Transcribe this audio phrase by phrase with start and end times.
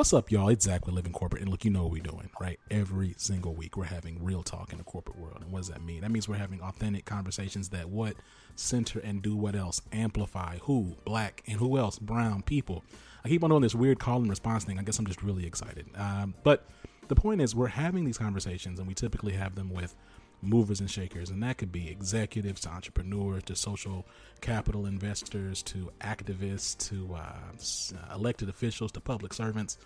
[0.00, 0.48] What's up, y'all?
[0.48, 1.42] It's Zach with Living Corporate.
[1.42, 2.58] And look, you know what we're doing, right?
[2.70, 5.42] Every single week, we're having real talk in the corporate world.
[5.42, 6.00] And what does that mean?
[6.00, 8.16] That means we're having authentic conversations that what
[8.54, 9.82] center and do what else?
[9.92, 10.96] Amplify who?
[11.04, 11.98] Black and who else?
[11.98, 12.82] Brown people.
[13.26, 14.78] I keep on doing this weird call and response thing.
[14.78, 15.84] I guess I'm just really excited.
[15.94, 16.66] Um, but
[17.08, 19.94] the point is, we're having these conversations, and we typically have them with
[20.42, 24.06] movers and shakers, and that could be executives to entrepreneurs to social
[24.40, 29.78] capital investors to activists to uh, elected officials to public servants,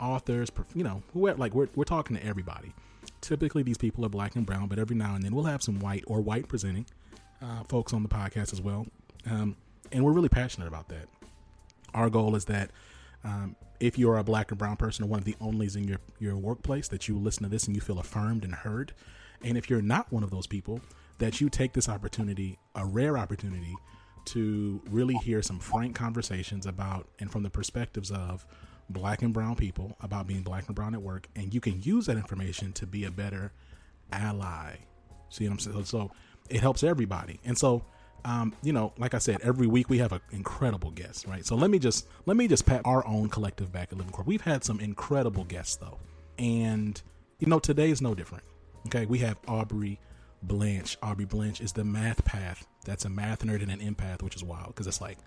[0.00, 1.38] authors, you know, whoever.
[1.38, 2.72] Like we're we're talking to everybody.
[3.20, 5.78] Typically, these people are black and brown, but every now and then we'll have some
[5.78, 6.86] white or white presenting
[7.40, 8.86] uh, folks on the podcast as well,
[9.30, 9.56] um,
[9.92, 11.08] and we're really passionate about that.
[11.94, 12.70] Our goal is that.
[13.24, 15.82] Um, if you are a black or brown person or one of the onlys in
[15.84, 18.92] your, your workplace, that you listen to this and you feel affirmed and heard,
[19.44, 20.80] and if you're not one of those people,
[21.18, 23.74] that you take this opportunity, a rare opportunity,
[24.24, 28.46] to really hear some frank conversations about and from the perspectives of
[28.88, 31.28] black and brown people about being black and brown at work.
[31.34, 33.52] And you can use that information to be a better
[34.12, 34.76] ally.
[35.28, 35.84] See what I'm saying?
[35.84, 36.10] So
[36.50, 37.40] it helps everybody.
[37.44, 37.84] And so,
[38.24, 41.44] um, you know, like I said, every week we have an incredible guest, right?
[41.44, 44.26] So let me just let me just pat our own collective back at Living Corp.
[44.26, 45.98] We've had some incredible guests though,
[46.38, 47.00] and
[47.38, 48.44] you know today is no different.
[48.86, 49.98] Okay, we have Aubrey
[50.42, 50.96] Blanche.
[51.02, 52.66] Aubrey Blanche is the math path.
[52.84, 55.18] That's a math nerd and an empath, which is wild because it's like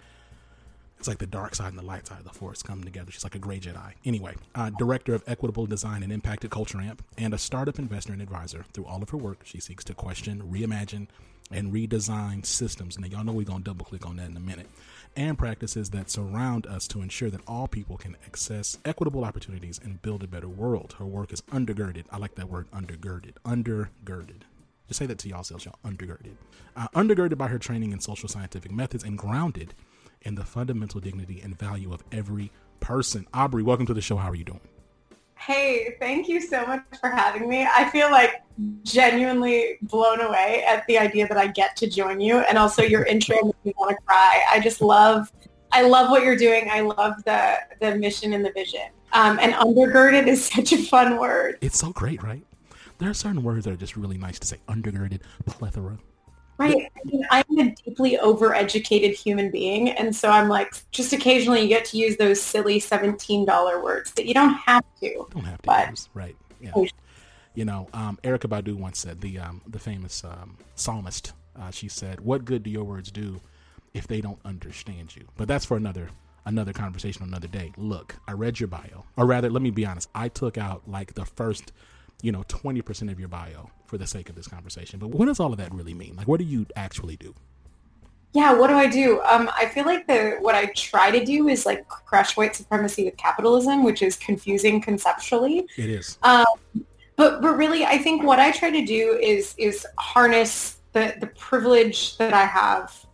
[0.97, 3.11] it's like the dark side and the light side of the force coming together.
[3.11, 3.93] She's like a gray Jedi.
[4.05, 8.13] Anyway, uh, director of equitable design and impact at Culture Amp, and a startup investor
[8.13, 8.65] and advisor.
[8.73, 11.07] Through all of her work, she seeks to question, reimagine,
[11.51, 12.97] and redesign systems.
[12.97, 14.67] And y'all know we're gonna double click on that in a minute.
[15.17, 20.01] And practices that surround us to ensure that all people can access equitable opportunities and
[20.01, 20.95] build a better world.
[20.99, 22.03] Her work is undergirded.
[22.11, 23.33] I like that word, undergirded.
[23.45, 24.41] Undergirded.
[24.87, 26.35] Just say that to y'all selves, y'all undergirded.
[26.75, 29.73] Uh, undergirded by her training in social scientific methods and grounded
[30.21, 32.51] in the fundamental dignity and value of every
[32.81, 33.25] person.
[33.33, 34.17] Aubrey, welcome to the show.
[34.17, 34.61] How are you doing?
[35.45, 37.67] Hey, thank you so much for having me.
[37.71, 38.41] I feel like
[38.81, 43.03] genuinely blown away at the idea that I get to join you and also your
[43.03, 44.43] intro makes me want to cry.
[44.51, 45.31] I just love
[45.71, 46.69] I love what you're doing.
[46.71, 48.87] I love the the mission and the vision.
[49.13, 51.59] Um, and undergirded is such a fun word.
[51.61, 52.43] It's so great, right?
[52.97, 54.57] There are certain words that are just really nice to say.
[54.67, 55.99] Undergirded, plethora.
[56.57, 56.89] Right.
[56.95, 59.89] I mean, I'm a deeply overeducated human being.
[59.89, 64.25] And so I'm like, just occasionally you get to use those silly $17 words that
[64.25, 65.27] you don't have to.
[65.31, 66.09] Don't have to but, use.
[66.13, 66.35] Right.
[66.61, 66.71] Yeah.
[67.55, 71.87] You know, um, Erykah Badu once said, the, um, the famous um, psalmist, uh, she
[71.87, 73.41] said, what good do your words do
[73.93, 75.25] if they don't understand you?
[75.37, 76.09] But that's for another
[76.45, 77.73] another conversation another day.
[77.75, 79.05] Look, I read your bio.
[79.17, 80.09] Or rather, let me be honest.
[80.13, 81.71] I took out like the first
[82.21, 84.99] you know, 20% of your bio for the sake of this conversation.
[84.99, 86.15] But what does all of that really mean?
[86.15, 87.33] Like, what do you actually do?
[88.33, 89.21] Yeah, what do I do?
[89.21, 93.05] Um, I feel like the what I try to do is like crush white supremacy
[93.05, 95.65] with capitalism, which is confusing conceptually.
[95.77, 96.17] It is.
[96.21, 96.45] Um,
[97.15, 101.27] but but really, I think what I try to do is is harness the the
[101.27, 103.05] privilege that I have,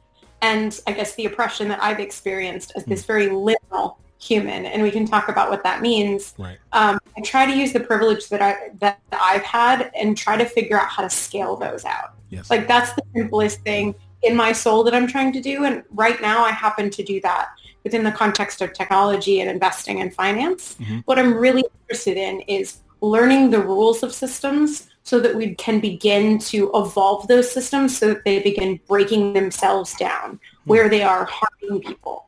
[0.42, 2.88] and I guess the oppression that I've experienced as mm.
[2.88, 6.60] this very literal human and we can talk about what that means right.
[6.74, 10.46] um, i try to use the privilege that i that i've had and try to
[10.46, 12.50] figure out how to scale those out yes.
[12.50, 16.22] like that's the simplest thing in my soul that i'm trying to do and right
[16.22, 17.50] now i happen to do that
[17.84, 21.00] within the context of technology and investing and finance mm-hmm.
[21.06, 25.80] what i'm really interested in is learning the rules of systems so that we can
[25.80, 30.70] begin to evolve those systems so that they begin breaking themselves down mm-hmm.
[30.70, 32.28] where they are harming people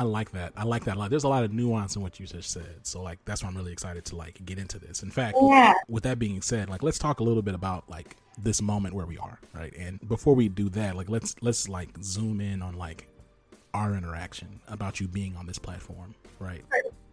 [0.00, 0.54] I like that.
[0.56, 1.10] I like that a lot.
[1.10, 2.76] There's a lot of nuance in what you just said.
[2.84, 5.02] So like that's why I'm really excited to like get into this.
[5.02, 5.74] In fact, yeah.
[5.88, 9.04] with that being said, like let's talk a little bit about like this moment where
[9.04, 9.74] we are, right?
[9.76, 13.08] And before we do that, like let's let's like zoom in on like
[13.74, 16.64] our interaction about you being on this platform, right?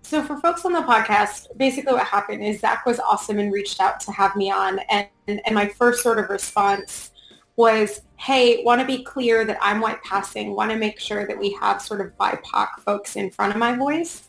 [0.03, 3.81] So for folks on the podcast, basically what happened is Zach was awesome and reached
[3.81, 7.11] out to have me on and and my first sort of response
[7.57, 11.37] was, hey, want to be clear that I'm white passing, want to make sure that
[11.37, 14.27] we have sort of BIPOC folks in front of my voice.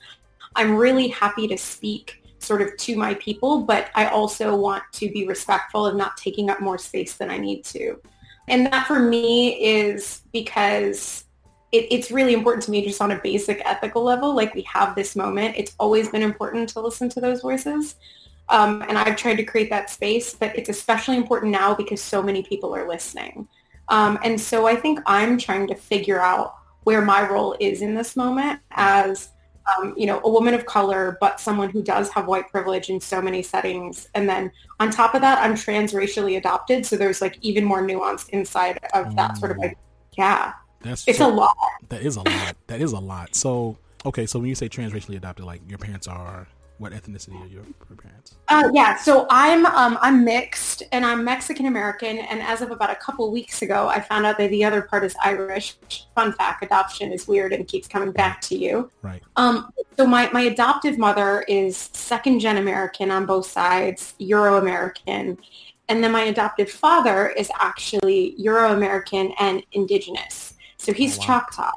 [0.56, 5.10] I'm really happy to speak sort of to my people, but I also want to
[5.10, 8.00] be respectful of not taking up more space than I need to.
[8.48, 11.24] And that for me is because
[11.70, 14.34] it, it's really important to me just on a basic ethical level.
[14.34, 15.54] Like we have this moment.
[15.58, 17.96] It's always been important to listen to those voices.
[18.50, 22.22] Um, and I've tried to create that space, but it's especially important now because so
[22.22, 23.46] many people are listening.
[23.88, 26.54] Um, and so I think I'm trying to figure out
[26.84, 29.30] where my role is in this moment as,
[29.76, 33.00] um, you know, a woman of color, but someone who does have white privilege in
[33.00, 34.08] so many settings.
[34.14, 36.86] And then on top of that, I'm transracially adopted.
[36.86, 39.76] So there's like even more nuance inside of that sort of like,
[40.16, 40.54] yeah.
[40.80, 41.56] That's it's so, a lot.
[41.88, 42.56] That is a lot.
[42.68, 43.34] that is a lot.
[43.34, 44.26] So, okay.
[44.26, 46.46] So when you say transracially adopted, like your parents are
[46.78, 47.64] what ethnicity are your
[48.00, 48.36] parents?
[48.46, 52.18] Uh, yeah, so I'm um, I'm mixed and I'm Mexican American.
[52.18, 55.04] And as of about a couple weeks ago, I found out that the other part
[55.04, 55.76] is Irish.
[56.14, 58.90] Fun fact: adoption is weird and keeps coming back to you.
[59.02, 59.22] Right.
[59.36, 65.36] Um, so my my adoptive mother is second gen American on both sides, Euro American,
[65.88, 70.54] and then my adoptive father is actually Euro American and Indigenous.
[70.76, 71.26] So he's oh, wow.
[71.26, 71.72] Choctaw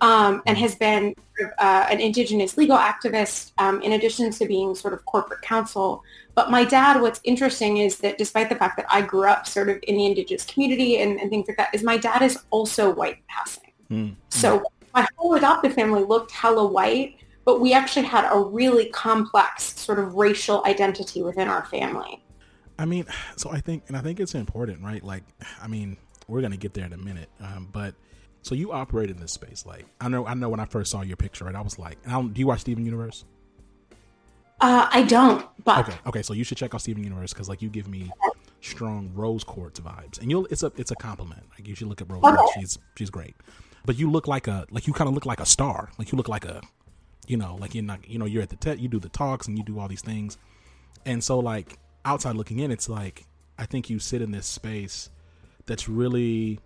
[0.00, 1.14] um, and has been
[1.58, 6.02] uh, an Indigenous legal activist um, in addition to being sort of corporate counsel.
[6.34, 9.68] But my dad, what's interesting is that despite the fact that I grew up sort
[9.68, 12.92] of in the Indigenous community and, and things like that, is my dad is also
[12.92, 13.72] white passing.
[13.90, 14.14] Mm.
[14.28, 14.62] So
[14.94, 19.98] my whole adoptive family looked hella white, but we actually had a really complex sort
[19.98, 22.22] of racial identity within our family.
[22.78, 23.06] I mean,
[23.36, 25.02] so I think, and I think it's important, right?
[25.02, 25.24] Like,
[25.60, 25.96] I mean,
[26.28, 27.94] we're going to get there in a minute, um, but
[28.42, 29.64] so you operate in this space.
[29.66, 31.54] Like I know, I know when I first saw your picture, right?
[31.54, 33.24] I was like, do you watch Steven Universe?
[34.60, 35.46] Uh, I don't.
[35.64, 36.22] But okay, okay.
[36.22, 38.10] So you should check out Steven Universe because like you give me
[38.60, 41.42] strong Rose Quartz vibes, and you'll it's a it's a compliment.
[41.50, 42.36] Like you should look at Rose okay.
[42.36, 42.52] Quartz.
[42.54, 43.36] She's she's great,
[43.84, 45.90] but you look like a like you kind of look like a star.
[45.98, 46.60] Like you look like a,
[47.28, 49.46] you know, like you're not you know you're at the tech, you do the talks
[49.46, 50.38] and you do all these things,
[51.06, 53.26] and so like outside looking in, it's like
[53.58, 55.10] I think you sit in this space
[55.66, 56.58] that's really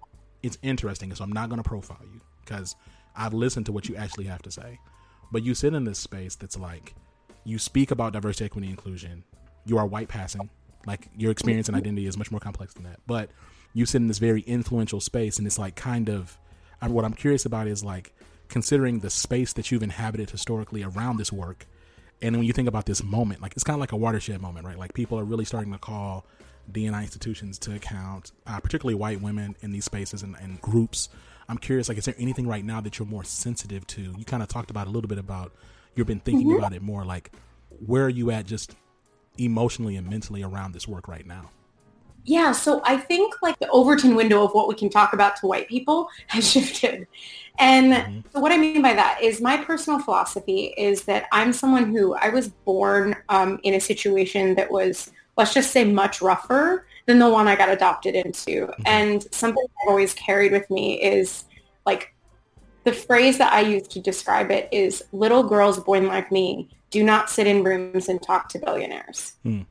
[0.43, 1.15] it's interesting.
[1.15, 2.77] So I'm not going to profile you because
[3.17, 4.79] I've listened to what you actually have to say.
[5.31, 6.95] But you sit in this space that's like
[7.45, 9.25] you speak about diversity, equity, inclusion.
[9.65, 10.51] You are white passing.
[10.87, 13.01] Like your experience and identity is much more complex than that.
[13.07, 13.31] But
[13.73, 16.37] you sit in this very influential space, and it's like kind of
[16.85, 18.13] what I'm curious about is like
[18.49, 21.67] considering the space that you've inhabited historically around this work.
[22.21, 24.67] And when you think about this moment, like it's kind of like a watershed moment,
[24.67, 24.79] right?
[24.79, 26.27] Like people are really starting to call
[26.71, 31.09] DNI institutions to account, uh, particularly white women in these spaces and, and, groups.
[31.49, 34.15] I'm curious, like, is there anything right now that you're more sensitive to?
[34.17, 35.53] You kind of talked about a little bit about
[35.95, 36.59] you've been thinking mm-hmm.
[36.59, 37.05] about it more.
[37.05, 37.33] Like,
[37.85, 38.75] where are you at just
[39.39, 41.51] emotionally and mentally around this work right now?
[42.25, 45.47] Yeah, so I think like the Overton window of what we can talk about to
[45.47, 47.07] white people has shifted.
[47.59, 48.21] And mm-hmm.
[48.33, 52.15] so what I mean by that is my personal philosophy is that I'm someone who
[52.15, 57.19] I was born um, in a situation that was let's just say much rougher than
[57.19, 58.67] the one I got adopted into.
[58.67, 58.83] Mm-hmm.
[58.87, 61.45] And something I've always carried with me is
[61.87, 62.15] like
[62.85, 67.03] the phrase that I use to describe it is little girls born like me do
[67.03, 69.33] not sit in rooms and talk to billionaires.
[69.45, 69.67] Mm.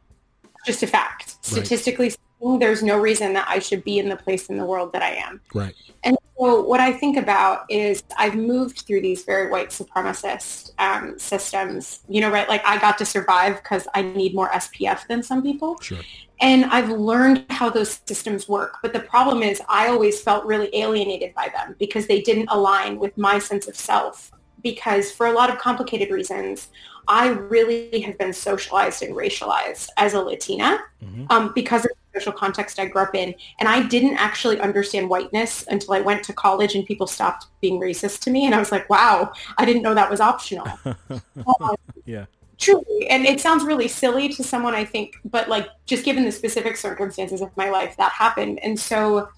[0.65, 1.37] Just a fact.
[1.45, 4.93] Statistically speaking, there's no reason that I should be in the place in the world
[4.93, 5.41] that I am.
[5.53, 5.75] Right.
[6.03, 11.19] And so what I think about is I've moved through these very white supremacist um,
[11.19, 12.49] systems, you know, right?
[12.49, 15.79] Like I got to survive because I need more SPF than some people.
[15.81, 15.99] Sure.
[16.39, 18.79] And I've learned how those systems work.
[18.81, 22.97] But the problem is I always felt really alienated by them because they didn't align
[22.97, 24.31] with my sense of self.
[24.63, 26.69] Because for a lot of complicated reasons,
[27.07, 31.25] I really have been socialized and racialized as a Latina mm-hmm.
[31.29, 33.33] um, because of social context I grew up in.
[33.59, 37.79] And I didn't actually understand whiteness until I went to college and people stopped being
[37.79, 38.45] racist to me.
[38.45, 40.67] And I was like, wow, I didn't know that was optional.
[40.85, 41.75] um,
[42.05, 42.25] yeah.
[42.57, 43.07] Truly.
[43.09, 46.77] And it sounds really silly to someone, I think, but like just given the specific
[46.77, 48.59] circumstances of my life, that happened.
[48.61, 49.29] And so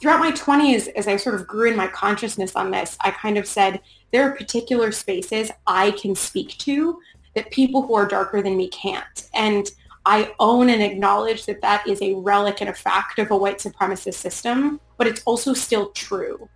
[0.00, 3.38] throughout my 20s, as I sort of grew in my consciousness on this, I kind
[3.38, 6.98] of said, there are particular spaces I can speak to
[7.34, 9.28] that people who are darker than me can't.
[9.34, 9.70] And
[10.06, 13.58] I own and acknowledge that that is a relic and a fact of a white
[13.58, 16.48] supremacist system, but it's also still true.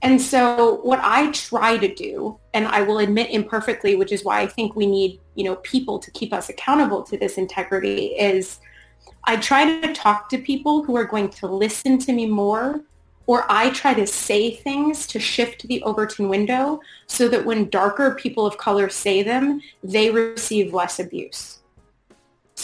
[0.00, 4.40] And so what I try to do, and I will admit imperfectly, which is why
[4.40, 8.60] I think we need, you know, people to keep us accountable to this integrity is
[9.24, 12.80] I try to talk to people who are going to listen to me more
[13.26, 18.14] or I try to say things to shift the Overton window so that when darker
[18.14, 21.60] people of color say them, they receive less abuse.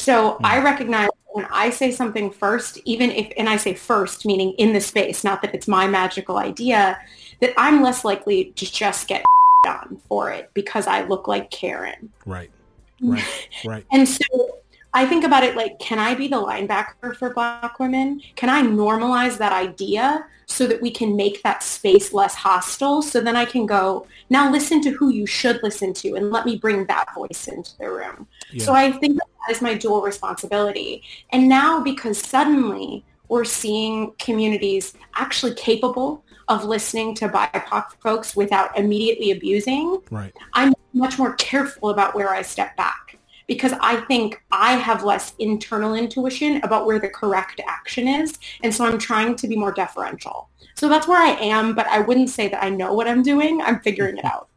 [0.01, 0.39] So mm.
[0.45, 4.73] I recognize when I say something first, even if, and I say first, meaning in
[4.73, 6.99] the space, not that it's my magical idea,
[7.41, 9.25] that I'm less likely to just get
[9.69, 12.11] on for it because I look like Karen.
[12.27, 12.51] Right.
[13.03, 13.49] Right.
[13.65, 13.87] Right.
[13.91, 14.61] and so
[14.93, 18.21] I think about it like, can I be the linebacker for black women?
[18.37, 23.01] Can I normalize that idea so that we can make that space less hostile?
[23.01, 26.45] So then I can go, now listen to who you should listen to and let
[26.45, 28.29] me bring that voice into the room.
[28.53, 28.67] Yeah.
[28.67, 31.03] So I think that is my dual responsibility.
[31.31, 38.77] And now because suddenly we're seeing communities actually capable of listening to BIPOC folks without
[38.77, 40.33] immediately abusing, right.
[40.53, 45.35] I'm much more careful about where I step back because I think I have less
[45.39, 48.39] internal intuition about where the correct action is.
[48.63, 50.49] And so I'm trying to be more deferential.
[50.75, 53.61] So that's where I am, but I wouldn't say that I know what I'm doing.
[53.61, 54.50] I'm figuring it out.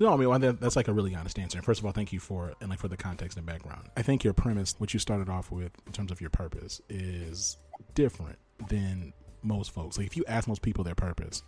[0.00, 1.58] No, I mean that's like a really honest answer.
[1.58, 3.88] And first of all, thank you for and like for the context and background.
[3.96, 7.56] I think your premise, what you started off with in terms of your purpose, is
[7.94, 8.38] different
[8.68, 9.12] than
[9.42, 9.98] most folks.
[9.98, 11.42] Like if you ask most people their purpose,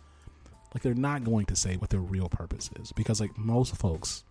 [0.73, 4.23] like they're not going to say what their real purpose is because like most folks,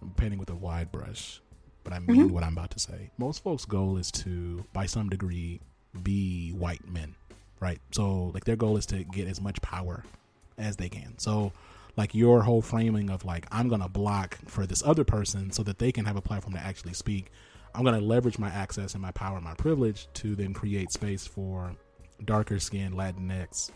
[0.00, 1.40] I'm painting with a wide brush,
[1.84, 2.34] but I mean mm-hmm.
[2.34, 3.10] what I'm about to say.
[3.18, 5.60] Most folks' goal is to, by some degree,
[6.02, 7.14] be white men,
[7.60, 7.80] right?
[7.90, 10.04] So like their goal is to get as much power
[10.56, 11.18] as they can.
[11.18, 11.52] So
[11.98, 15.78] like your whole framing of like I'm gonna block for this other person so that
[15.78, 17.32] they can have a platform to actually speak.
[17.74, 21.26] I'm gonna leverage my access and my power and my privilege to then create space
[21.26, 21.74] for
[22.24, 23.72] darker skinned Latinx,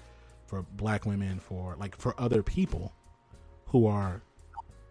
[0.47, 2.93] for black women, for like for other people
[3.67, 4.23] who are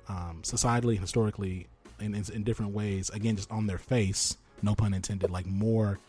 [0.09, 1.67] um, societally historically
[2.01, 5.99] in, in, in different ways, again, just on their face, no pun intended, like more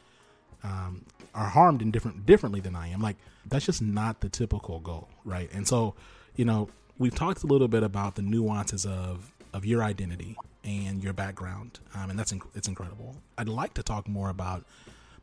[0.64, 1.04] um,
[1.36, 3.00] are harmed in different differently than I am.
[3.00, 5.48] Like that's just not the typical goal, right?
[5.52, 5.94] And so,
[6.34, 11.02] you know, we've talked a little bit about the nuances of of your identity and
[11.02, 13.16] your background, um, and that's it's incredible.
[13.36, 14.64] I'd like to talk more about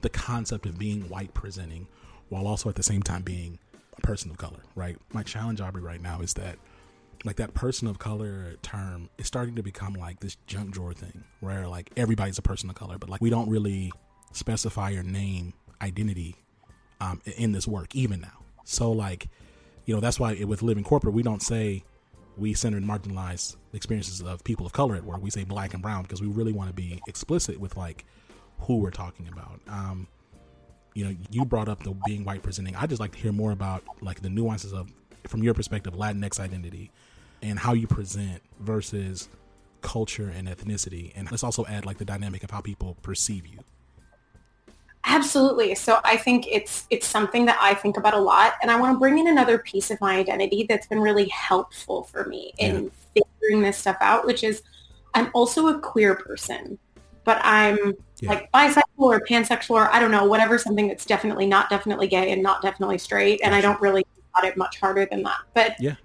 [0.01, 1.87] the concept of being white presenting,
[2.29, 3.59] while also at the same time being
[3.97, 4.59] a person of color.
[4.75, 4.97] Right.
[5.13, 6.57] My challenge, Aubrey, right now is that
[7.25, 11.23] like that person of color term is starting to become like this junk drawer thing,
[11.39, 13.91] where like everybody's a person of color, but like we don't really
[14.31, 16.35] specify your name identity
[17.01, 18.43] um, in this work even now.
[18.63, 19.27] So like
[19.89, 21.83] you know, that's why with living corporate, we don't say
[22.37, 25.19] we center and marginalize experiences of people of color at work.
[25.19, 28.05] We say black and brown because we really want to be explicit with like
[28.59, 29.59] who we're talking about.
[29.67, 30.05] Um,
[30.93, 32.75] you know, you brought up the being white presenting.
[32.75, 34.93] I just like to hear more about like the nuances of,
[35.27, 36.91] from your perspective, Latinx identity
[37.41, 39.27] and how you present versus
[39.81, 41.13] culture and ethnicity.
[41.15, 43.57] And let's also add like the dynamic of how people perceive you.
[45.11, 45.73] Absolutely.
[45.73, 48.93] So I think it's it's something that I think about a lot and I want
[48.93, 52.91] to bring in another piece of my identity that's been really helpful for me in
[53.15, 54.61] figuring this stuff out, which is
[55.15, 56.77] I'm also a queer person,
[57.23, 58.29] but I'm yeah.
[58.29, 62.31] like bisexual or pansexual or I don't know, whatever something that's definitely not definitely gay
[62.31, 65.39] and not definitely straight and I don't really thought it much harder than that.
[65.55, 65.95] But yeah.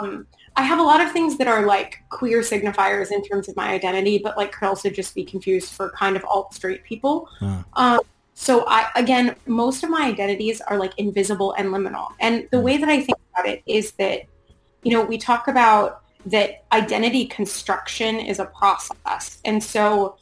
[0.00, 3.56] Um, I have a lot of things that are like queer signifiers in terms of
[3.56, 7.28] my identity, but like could also just be confused for kind of alt straight people.
[7.74, 8.00] Um,
[8.40, 12.12] so I, again, most of my identities are like invisible and liminal.
[12.20, 14.22] And the way that I think about it is that,
[14.84, 19.40] you know, we talk about that identity construction is a process.
[19.44, 20.18] And so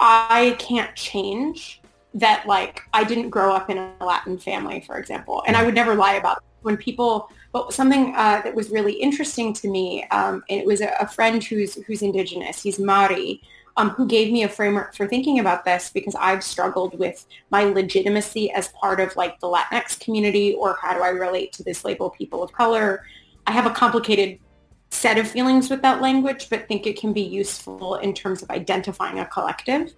[0.00, 1.82] I can't change
[2.14, 5.42] that like I didn't grow up in a Latin family, for example.
[5.46, 6.44] And I would never lie about it.
[6.62, 10.80] when people but something uh, that was really interesting to me, um, and it was
[10.80, 12.62] a, a, friend who's who's indigenous.
[12.62, 13.42] He's Maori,
[13.76, 17.64] um, who gave me a framework for thinking about this because I've struggled with my
[17.64, 21.84] legitimacy as part of like the Latinx community or how do I relate to this
[21.84, 23.04] label people of color.
[23.46, 24.38] I have a complicated
[24.90, 28.50] set of feelings with that language, but think it can be useful in terms of
[28.50, 29.92] identifying a collective.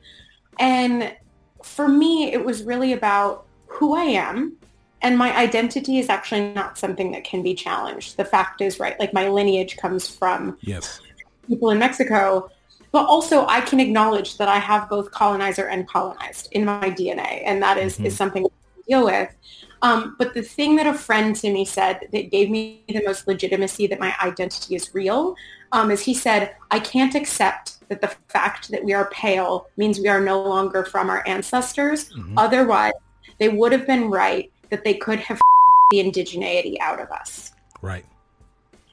[0.59, 1.15] And
[1.63, 4.57] for me, it was really about who I am.
[5.01, 8.17] And my identity is actually not something that can be challenged.
[8.17, 11.01] The fact is, right, like my lineage comes from yes.
[11.49, 12.51] people in Mexico
[12.93, 17.43] but also I can acknowledge that I have both colonizer and colonized in my DNA,
[17.45, 18.07] and that is, mm-hmm.
[18.07, 18.51] is something to
[18.87, 19.35] deal with.
[19.81, 23.27] Um, but the thing that a friend to me said that gave me the most
[23.27, 25.35] legitimacy that my identity is real
[25.73, 29.99] um, is he said, I can't accept that the fact that we are pale means
[29.99, 32.11] we are no longer from our ancestors.
[32.11, 32.39] Mm-hmm.
[32.39, 32.93] Otherwise,
[33.39, 35.41] they would have been right that they could have
[35.91, 37.53] the indigeneity out of us.
[37.81, 38.05] Right.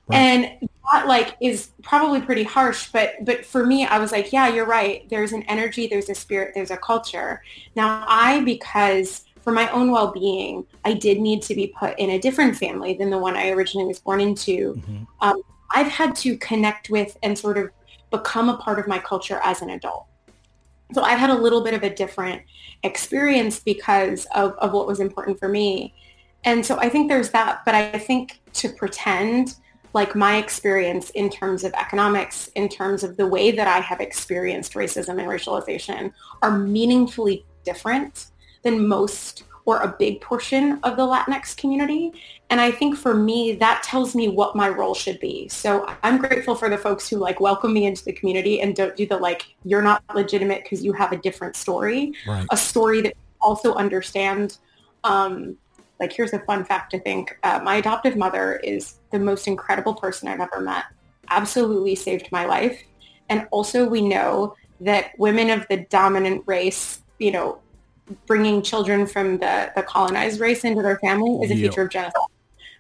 [0.08, 0.18] right.
[0.18, 4.48] And that like is probably pretty harsh, but but for me, I was like, yeah,
[4.48, 5.08] you're right.
[5.10, 7.42] There's an energy, there's a spirit, there's a culture.
[7.76, 12.20] Now I, because for my own well-being, I did need to be put in a
[12.20, 14.76] different family than the one I originally was born into.
[14.76, 15.04] Mm-hmm.
[15.22, 15.42] Um,
[15.74, 17.70] I've had to connect with and sort of
[18.12, 20.06] become a part of my culture as an adult.
[20.94, 22.42] So I've had a little bit of a different
[22.84, 25.94] experience because of, of what was important for me.
[26.44, 29.56] And so I think there's that, but I think to pretend
[29.94, 34.00] like my experience in terms of economics, in terms of the way that I have
[34.00, 38.28] experienced racism and racialization are meaningfully different
[38.64, 42.12] than most or a big portion of the Latinx community.
[42.50, 45.48] And I think for me, that tells me what my role should be.
[45.48, 48.96] So I'm grateful for the folks who like welcome me into the community and don't
[48.96, 52.48] do the like, you're not legitimate because you have a different story, right.
[52.50, 54.58] a story that also understand
[55.04, 55.56] um,
[56.00, 59.94] like here's a fun fact to think uh, my adoptive mother is the most incredible
[59.94, 60.86] person i've ever met
[61.30, 62.84] absolutely saved my life
[63.30, 67.60] and also we know that women of the dominant race you know
[68.26, 71.70] bringing children from the, the colonized race into their family is a yep.
[71.70, 72.24] feature of genocide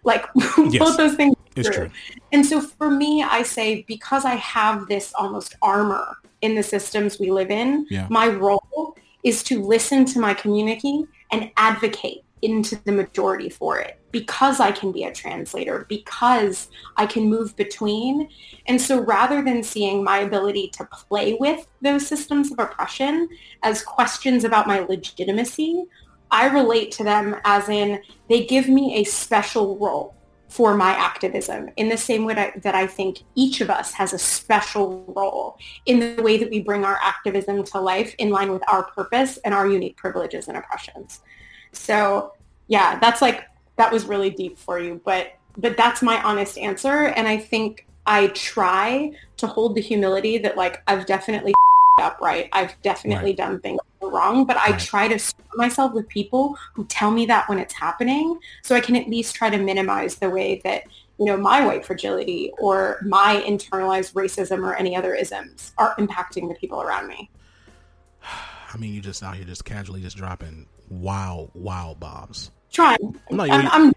[0.03, 0.79] like yes.
[0.79, 1.89] both those things It's true.
[2.31, 7.19] And so for me, I say because I have this almost armor in the systems
[7.19, 8.07] we live in, Yeah.
[8.09, 13.99] my role is to listen to my community and advocate into the majority for it
[14.11, 18.29] because I can be a translator, because I can move between.
[18.67, 23.29] And so rather than seeing my ability to play with those systems of oppression
[23.63, 25.85] as questions about my legitimacy,
[26.31, 30.15] I relate to them as in they give me a special role
[30.49, 34.17] for my activism in the same way that I, think each of us has a
[34.17, 38.63] special role in the way that we bring our activism to life in line with
[38.67, 41.21] our purpose and our unique privileges and oppressions.
[41.71, 42.33] So
[42.67, 43.45] yeah, that's like,
[43.77, 47.07] that was really deep for you, but, but that's my honest answer.
[47.07, 51.53] And I think I try to hold the humility that like, I've definitely
[51.99, 52.47] up right.
[52.53, 53.37] I've definitely Right.
[53.37, 57.47] done things wrong, but I try to surround myself with people who tell me that
[57.49, 60.83] when it's happening so I can at least try to minimize the way that,
[61.17, 66.47] you know, my white fragility or my internalized racism or any other isms are impacting
[66.47, 67.29] the people around me.
[68.73, 72.51] I mean, you just out here just casually just dropping wow, wow bombs.
[72.71, 73.19] Trying.
[73.31, 73.93] No, you- I'm, I'm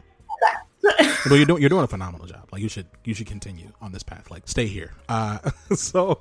[1.28, 2.48] But you're doing you're doing a phenomenal job.
[2.50, 4.30] Like you should you should continue on this path.
[4.30, 4.92] Like stay here.
[5.08, 5.38] Uh,
[5.74, 6.20] so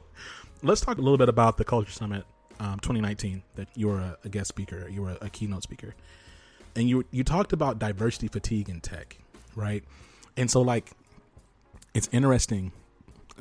[0.62, 2.24] let's talk a little bit about the Culture Summit
[2.60, 4.88] um, 2019 that you were a, a guest speaker.
[4.88, 5.96] You were a, keynote speaker,
[6.76, 9.18] and you you talked about diversity fatigue in tech,
[9.56, 9.84] right?
[10.38, 10.92] And so like
[11.94, 12.72] it's interesting.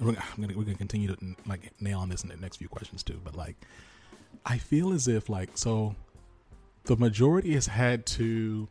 [0.01, 3.03] We're, gonna, we're gonna continue to like nail on this in the next few questions
[3.03, 3.21] too.
[3.23, 3.57] But like
[4.47, 5.95] I feel as if like so
[6.85, 8.69] the majority has had to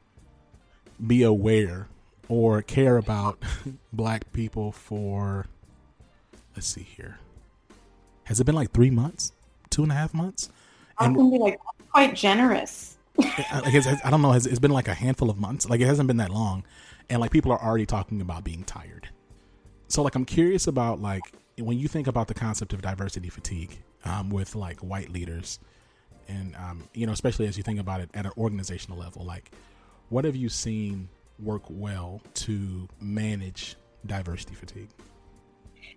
[1.06, 1.88] be aware
[2.28, 3.44] or care about
[3.94, 5.48] black people for
[6.56, 7.20] let's see here.
[8.26, 9.34] Has it been like three months?
[9.70, 10.50] Two and a half months?
[10.98, 11.60] I and can be like
[11.92, 12.98] quite generous.
[13.20, 15.70] I, guess, I don't know it's, it's been like a handful of months?
[15.70, 16.64] Like it hasn't been that long.
[17.10, 19.10] And like people are already talking about being tired.
[19.88, 21.24] So like i'm curious about like
[21.58, 25.60] when you think about the concept of diversity fatigue um, with like white leaders
[26.30, 29.52] and um, you know especially as you think about it at an organizational level like
[30.10, 34.90] what have you seen work well to manage diversity fatigue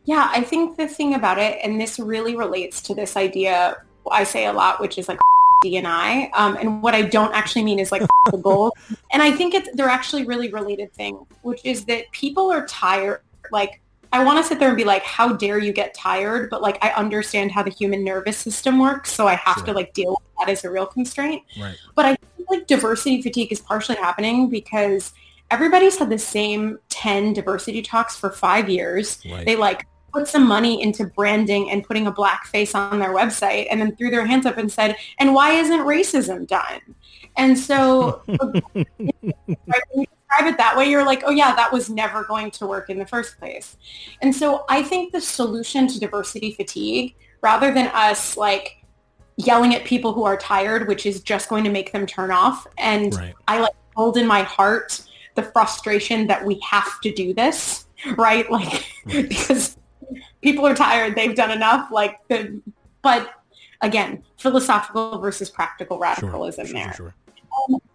[0.05, 3.77] Yeah, I think the thing about it, and this really relates to this idea
[4.11, 5.21] I say a lot, which is like
[5.62, 6.31] D&I.
[6.35, 8.75] Um, and what I don't actually mean is like the goal.
[9.12, 13.21] And I think it's they're actually really related things, which is that people are tired.
[13.51, 13.81] Like
[14.12, 16.51] I want to sit there and be like, how dare you get tired?
[16.51, 19.66] But like I understand how the human nervous system works, so I have Sure.
[19.66, 21.42] to like deal with that as a real constraint.
[21.61, 25.12] right But I think like diversity fatigue is partially happening because
[25.51, 29.18] everybody's had the same 10 diversity talks for five years.
[29.31, 33.14] right They like put some money into branding and putting a black face on their
[33.14, 36.81] website and then threw their hands up and said, and why isn't racism done?
[37.38, 38.87] And so right,
[39.90, 42.66] when you describe it that way, you're like, oh yeah, that was never going to
[42.66, 43.77] work in the first place.
[44.21, 48.85] And so I think the solution to diversity fatigue, rather than us like
[49.37, 52.66] yelling at people who are tired, which is just going to make them turn off.
[52.79, 55.03] And right I like hold in my heart
[55.35, 58.51] the frustration that we have to do this, right?
[58.51, 59.29] Like Right.
[59.29, 59.77] because
[60.42, 61.90] people are tired, they've done enough.
[61.90, 62.61] Like the,
[63.03, 63.31] but
[63.81, 66.85] again, philosophical versus practical radicalism sure, there.
[66.85, 67.14] sure, sure.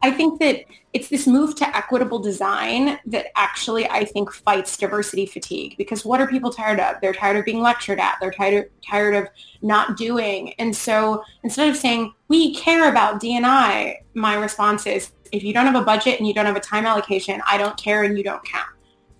[0.01, 5.25] I think that it's this move to equitable design that actually I think fights diversity
[5.25, 6.95] fatigue because what are people tired of?
[7.01, 8.15] They're tired of being lectured at.
[8.19, 9.27] They're tired tired of
[9.61, 10.53] not doing.
[10.53, 15.65] And so instead of saying we care about DNI, my response is if you don't
[15.65, 18.23] have a budget and you don't have a time allocation, I don't care and you
[18.23, 18.69] don't count.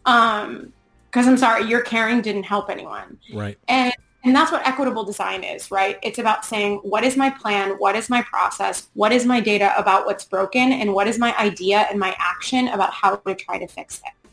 [0.05, 0.73] Um,
[1.11, 3.17] because I'm sorry, your caring didn't help anyone.
[3.33, 3.93] right And
[4.27, 5.97] and that's what equitable design is, right?
[6.03, 7.75] It's about saying, what is my plan?
[7.77, 8.89] What is my process?
[8.93, 10.73] What is my data about what's broken?
[10.73, 14.29] And what is my idea and my action about how to try to fix it?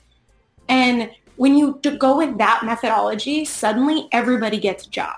[0.68, 5.14] And when you go with that methodology, suddenly everybody gets a job.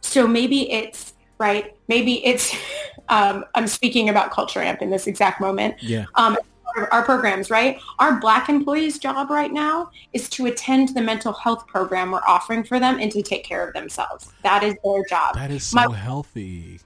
[0.00, 1.76] So maybe it's, right?
[1.88, 2.54] Maybe it's,
[3.08, 6.38] um, I'm speaking about Culture Amp in this exact moment yeah um,
[6.76, 7.78] our- programs, right?
[7.98, 12.64] Our black employees' job right now is to attend the mental health program we're offering
[12.64, 14.32] for them and to take care of themselves.
[14.42, 16.80] That is their job, that is so My- healthy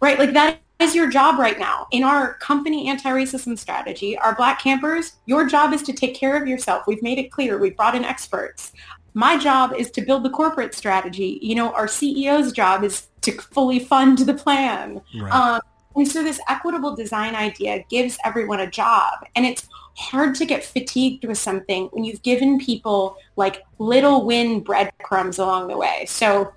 [0.00, 0.18] right?
[0.18, 1.88] Like that is your job right now.
[1.90, 6.46] In our company anti-racism strategy, our black campers, your job is to take care of
[6.46, 6.84] yourself.
[6.86, 7.58] We've made it clear.
[7.58, 8.72] We've brought in experts.
[9.14, 11.40] My job is to build the corporate strategy.
[11.42, 15.00] You know, our CEO's job is to fully fund the plan.
[15.20, 15.60] right Um,
[15.96, 19.26] and so this equitable design idea gives everyone a job.
[19.34, 24.60] And it's hard to get fatigued with something when you've given people like little win
[24.60, 26.04] breadcrumbs along the way.
[26.06, 26.52] So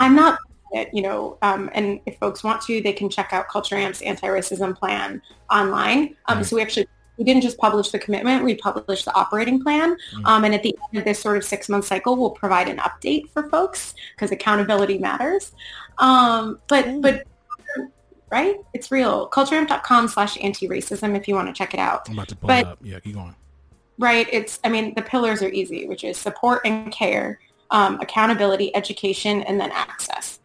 [0.00, 0.40] I'm not,
[0.92, 4.76] you know, um, and if folks want to, they can check out Culture Amp's anti-racism
[4.76, 6.16] plan online.
[6.26, 6.46] Um, Right.
[6.46, 6.88] So we actually
[7.18, 9.94] we didn't just publish the commitment, we published the operating plan.
[9.94, 10.26] Mm-hmm.
[10.26, 12.78] Um, and at the end of this sort of six month cycle, we'll provide an
[12.78, 15.52] update for folks because accountability matters.
[15.98, 17.00] Um, but, mm-hmm.
[17.00, 17.26] but
[18.30, 18.56] right?
[18.74, 19.28] It's real.
[19.30, 22.08] Cultureamp.com slash anti-racism if you want to check it out.
[22.08, 22.78] I'm about to pull but, it up.
[22.82, 23.34] Yeah, keep going.
[23.98, 24.28] Right.
[24.30, 29.42] It's, I mean, the pillars are easy, which is support and care, um, accountability, education,
[29.42, 30.40] and then access.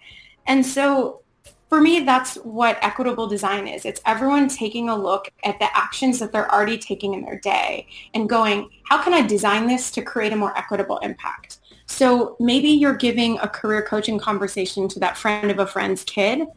[0.47, 1.21] And so
[1.67, 3.85] for me, that's what equitable design is.
[3.85, 7.87] It's everyone taking a look at the actions that they're already taking in their day
[8.13, 11.59] and going, how can I design this to create a more equitable impact?
[11.85, 16.47] So maybe you're giving a career coaching conversation to that friend of a friend's kid.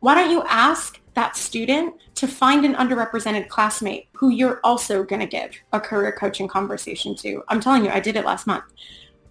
[0.00, 5.20] Why don't you ask that student to find an underrepresented classmate who you're also going
[5.20, 7.42] to give a career coaching conversation to?
[7.48, 8.64] I'm telling you, I did it last month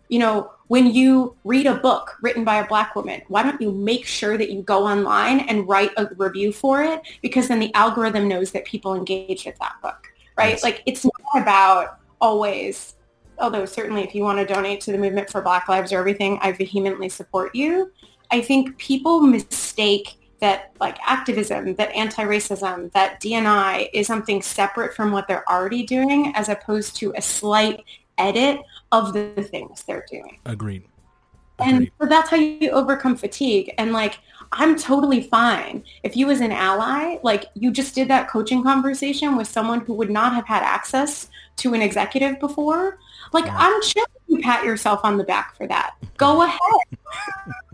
[0.10, 3.72] you know, when you read a book written by a black woman, why don't you
[3.72, 7.02] make sure that you go online and write a review for it?
[7.22, 10.62] Because then the algorithm knows that people engage with that book, right?
[10.64, 12.96] Like it's not about always,
[13.40, 16.40] although certainly if you want to donate to the movement for Black Lives or everything,
[16.42, 17.92] I vehemently support you.
[18.32, 25.12] I think people mistake that like activism, that anti-racism, that DNI is something separate from
[25.12, 27.84] what they're already doing as opposed to a slight
[28.18, 30.40] edit of the things they're doing.
[30.46, 30.84] Agreed.
[31.60, 31.76] Agreed.
[31.76, 33.74] And so that's how you overcome fatigue.
[33.80, 34.20] And like,
[34.52, 35.84] I'm totally fine.
[36.04, 39.94] If you as an ally, like you just did that coaching conversation with someone who
[39.96, 43.00] would not have had access to an executive before,
[43.34, 43.58] like yeah.
[43.58, 45.96] I'm chill you pat yourself on the back for that.
[46.18, 46.60] Go ahead.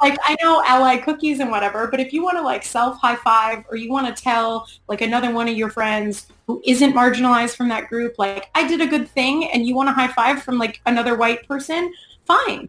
[0.00, 3.16] like I know ally cookies and whatever, but if you want to like self high
[3.16, 7.56] five or you want to tell like another one of your friends who isn't marginalized
[7.56, 10.42] from that group, like I did a good thing and you want a high five
[10.42, 11.92] from like another white person,
[12.26, 12.68] fine.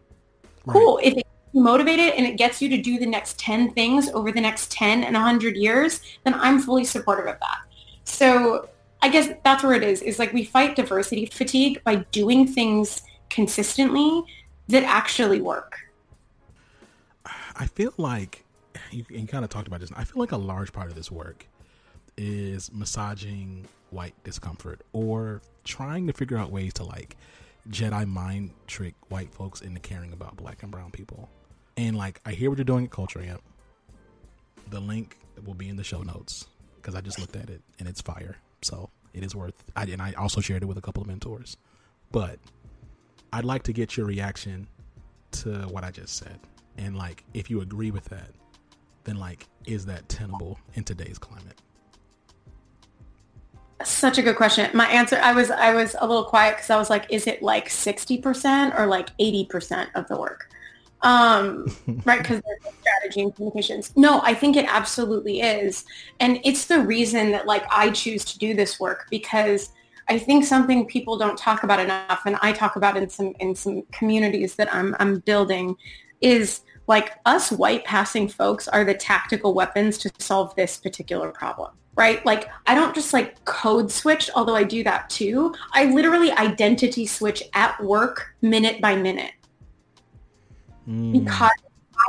[0.66, 0.72] Right.
[0.74, 1.00] Cool.
[1.02, 4.40] If it motivated and it gets you to do the next 10 things over the
[4.40, 7.58] next 10 and 100 years, then I'm fully supportive of that.
[8.04, 8.68] So
[9.02, 13.02] I guess that's where it is, is like we fight diversity fatigue by doing things
[13.30, 14.22] consistently
[14.68, 15.78] that actually work.
[17.56, 18.44] I feel like
[18.90, 19.90] you, you kind of talked about this.
[19.94, 21.46] I feel like a large part of this work
[22.16, 27.16] is massaging white discomfort or trying to figure out ways to like
[27.68, 31.28] Jedi mind trick white folks into caring about black and brown people.
[31.76, 33.42] And like, I hear what you're doing at Culture Amp.
[34.68, 37.88] The link will be in the show notes because I just looked at it and
[37.88, 38.36] it's fire.
[38.62, 39.54] So it is worth.
[39.76, 41.56] I, and I also shared it with a couple of mentors.
[42.12, 42.38] But
[43.32, 44.66] I'd like to get your reaction
[45.32, 46.38] to what I just said
[46.80, 48.30] and like if you agree with that
[49.04, 51.60] then like is that tenable in today's climate?
[53.84, 54.70] Such a good question.
[54.74, 57.42] My answer i was i was a little quiet because i was like is it
[57.42, 60.48] like 60% or like 80% of the work?
[61.02, 61.66] Um
[62.04, 63.96] right because there's strategy and communications.
[63.96, 65.84] No i think it absolutely is.
[66.18, 69.70] And it's the reason that like i choose to do this work because
[70.08, 73.54] i think something people don't talk about enough and i talk about in some in
[73.54, 75.76] some communities that i'm i'm building
[76.20, 81.70] is like us white passing folks are the tactical weapons to solve this particular problem
[81.96, 82.24] right?
[82.24, 85.54] Like I don't just like code switch, although I do that too.
[85.72, 89.32] I literally identity switch at work minute by minute
[90.88, 91.12] mm.
[91.12, 91.50] because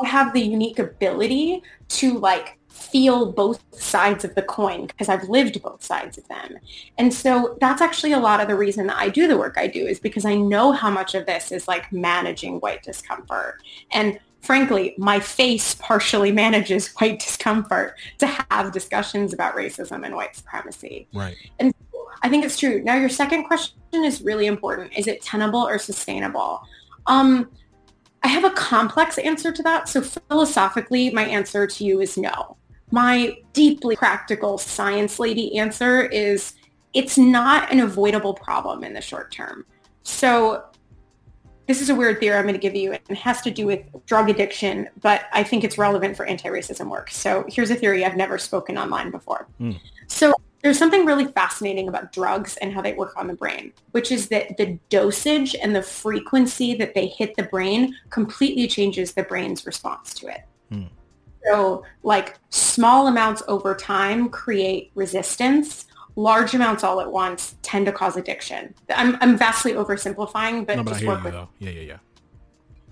[0.01, 5.27] I have the unique ability to like feel both sides of the coin because I've
[5.27, 6.57] lived both sides of them.
[6.97, 9.67] And so that's actually a lot of the reason that I do the work I
[9.67, 13.61] do is because I know how much of this is like managing white discomfort.
[13.91, 20.35] And frankly, my face partially manages white discomfort to have discussions about racism and white
[20.35, 21.07] supremacy.
[21.13, 21.35] Right.
[21.59, 21.73] And
[22.23, 22.81] I think it's true.
[22.83, 24.93] Now, your second question is really important.
[24.97, 26.61] Is it tenable or sustainable?
[27.07, 27.49] Um,
[28.23, 29.89] I have a complex answer to that.
[29.89, 32.57] So philosophically, my answer to you is no.
[32.91, 36.53] My deeply practical science lady answer is
[36.93, 39.65] it's not an avoidable problem in the short term.
[40.03, 40.65] So
[41.67, 42.91] this is a weird theory I'm going to give you.
[42.91, 46.89] and It has to do with drug addiction, but I think it's relevant for anti-racism
[46.89, 47.11] work.
[47.11, 49.47] So here's a theory I've never spoken online before.
[49.59, 49.79] Mm.
[50.07, 54.11] So there's something really fascinating about drugs and how they work on the brain, which
[54.11, 59.23] is that the dosage and the frequency that they hit the brain completely changes the
[59.23, 60.41] brain's response to it.
[60.71, 60.89] Mm.
[61.45, 65.85] So like small amounts over time create resistance
[66.21, 68.73] large amounts all at once tend to cause addiction.
[68.95, 71.33] I'm, I'm vastly oversimplifying, but, no, but just work with.
[71.33, 71.49] Though.
[71.59, 71.97] Yeah, yeah, yeah.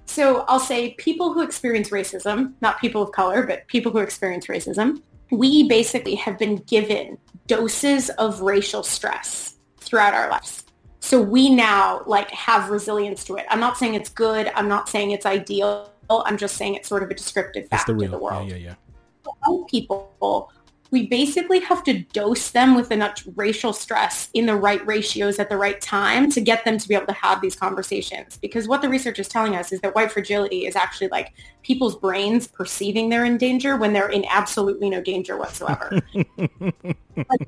[0.06, 4.48] So I'll say people who experience racism, not people of color, but people who experience
[4.48, 10.66] racism, we basically have been given doses of racial stress throughout our lives.
[11.00, 13.46] So we now like have resilience to it.
[13.50, 14.52] I'm not saying it's good.
[14.56, 15.92] I'm not saying it's ideal.
[16.10, 18.50] I'm just saying it's sort of a descriptive fact the of the world.
[18.50, 18.76] Yeah, yeah,
[19.48, 19.64] yeah.
[19.70, 20.52] People
[20.92, 25.50] we basically have to dose them with enough racial stress in the right ratios at
[25.50, 28.38] the right time to get them to be able to have these conversations.
[28.38, 31.96] Because what the research is telling us is that white fragility is actually like people's
[31.96, 35.92] brains perceiving they're in danger when they're in absolutely no danger whatsoever.
[37.16, 37.48] like,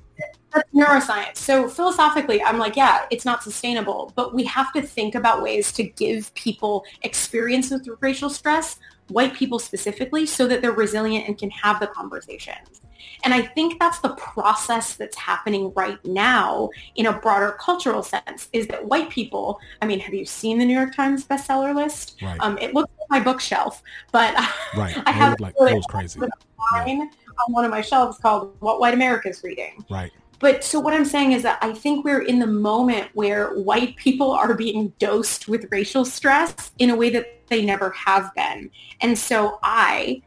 [0.54, 1.38] that's neuroscience.
[1.38, 5.72] So philosophically, I'm like, yeah, it's not sustainable, but we have to think about ways
[5.74, 8.78] to give people experience with racial stress,
[9.12, 12.82] white people specifically, so that they're resilient and can have the conversations.
[13.24, 18.50] And I think that's the process that's happening right now in a broader cultural sense
[18.54, 22.18] is that white people, I mean, have you seen the New York Times bestseller list?
[22.22, 22.40] Right.
[22.40, 24.34] Um, it looks like my bookshelf, but
[24.76, 24.98] right.
[25.06, 26.20] I have like, crazy.
[26.20, 27.06] Line yeah.
[27.48, 29.84] on one of my shelves called What White America's Reading.
[29.90, 30.12] Right.
[30.42, 33.96] But so what I'm saying is that I think we're in the moment where white
[33.96, 38.72] people are being dosed with racial stress in a way that they never have been.
[39.02, 40.24] And so I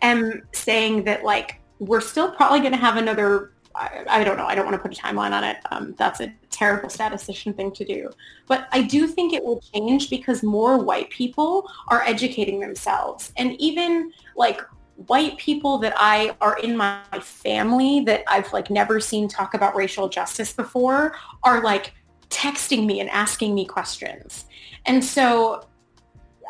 [0.00, 4.46] am saying that like we're still probably going to have another I, I, don't know.
[4.46, 5.56] I don't want to put a timeline on it.
[5.72, 8.08] Um, that's a terrible statistician thing to do.
[8.46, 13.32] But I do think it will change because more white people are educating themselves.
[13.36, 14.60] And even like
[15.06, 19.74] white people that I are in my family that I've like never seen talk about
[19.74, 21.92] racial justice before are like
[22.30, 24.46] texting me and asking me questions.
[24.86, 25.66] And so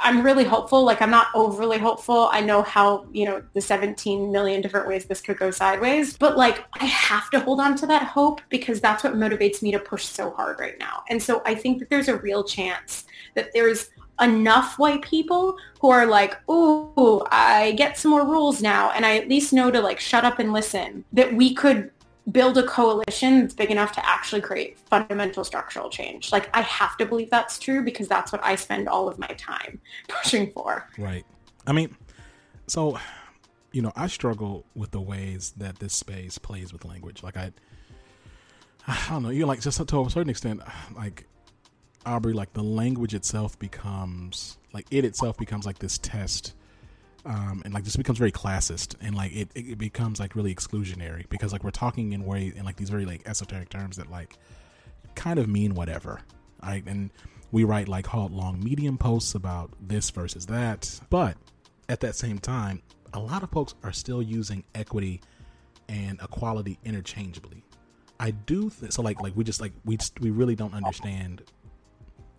[0.01, 0.85] I'm really hopeful.
[0.85, 2.29] Like I'm not overly hopeful.
[2.33, 6.37] I know how, you know, the 17 million different ways this could go sideways, but
[6.37, 9.79] like I have to hold on to that hope because that's what motivates me to
[9.79, 11.03] push so hard right now.
[11.09, 13.05] And so I think that there's a real chance
[13.35, 18.91] that there's enough white people who are like, ooh, I get some more rules now
[18.91, 21.91] and I at least know to like shut up and listen, that we could
[22.31, 26.33] build a coalition that's big enough to actually create fundamental structural change.
[26.33, 29.29] Like I have to believe that's true because that's what I spend all of my
[29.29, 30.89] time pushing for.
[30.97, 31.25] Right.
[31.67, 31.97] I mean,
[32.67, 32.99] so
[33.73, 37.23] you know, I struggle with the ways that this space plays with language.
[37.23, 37.53] Like I
[38.87, 40.61] I don't know, you like just to a certain extent
[40.97, 41.27] like
[42.07, 46.55] Aubrey like the language itself becomes like it itself becomes like this test
[47.27, 51.29] um, and like this becomes very classist and like it, it becomes like really exclusionary
[51.29, 54.39] because like we're talking in way in like these very like esoteric terms that like
[55.15, 56.21] kind of mean whatever
[56.63, 56.85] right?
[56.87, 57.11] And
[57.53, 61.37] we write like halt long medium posts about this versus that but
[61.89, 62.83] at that same time
[63.15, 65.21] a lot of folks are still using equity
[65.89, 67.65] and equality interchangeably.
[68.19, 71.43] I do th- so like like we just like we we really don't understand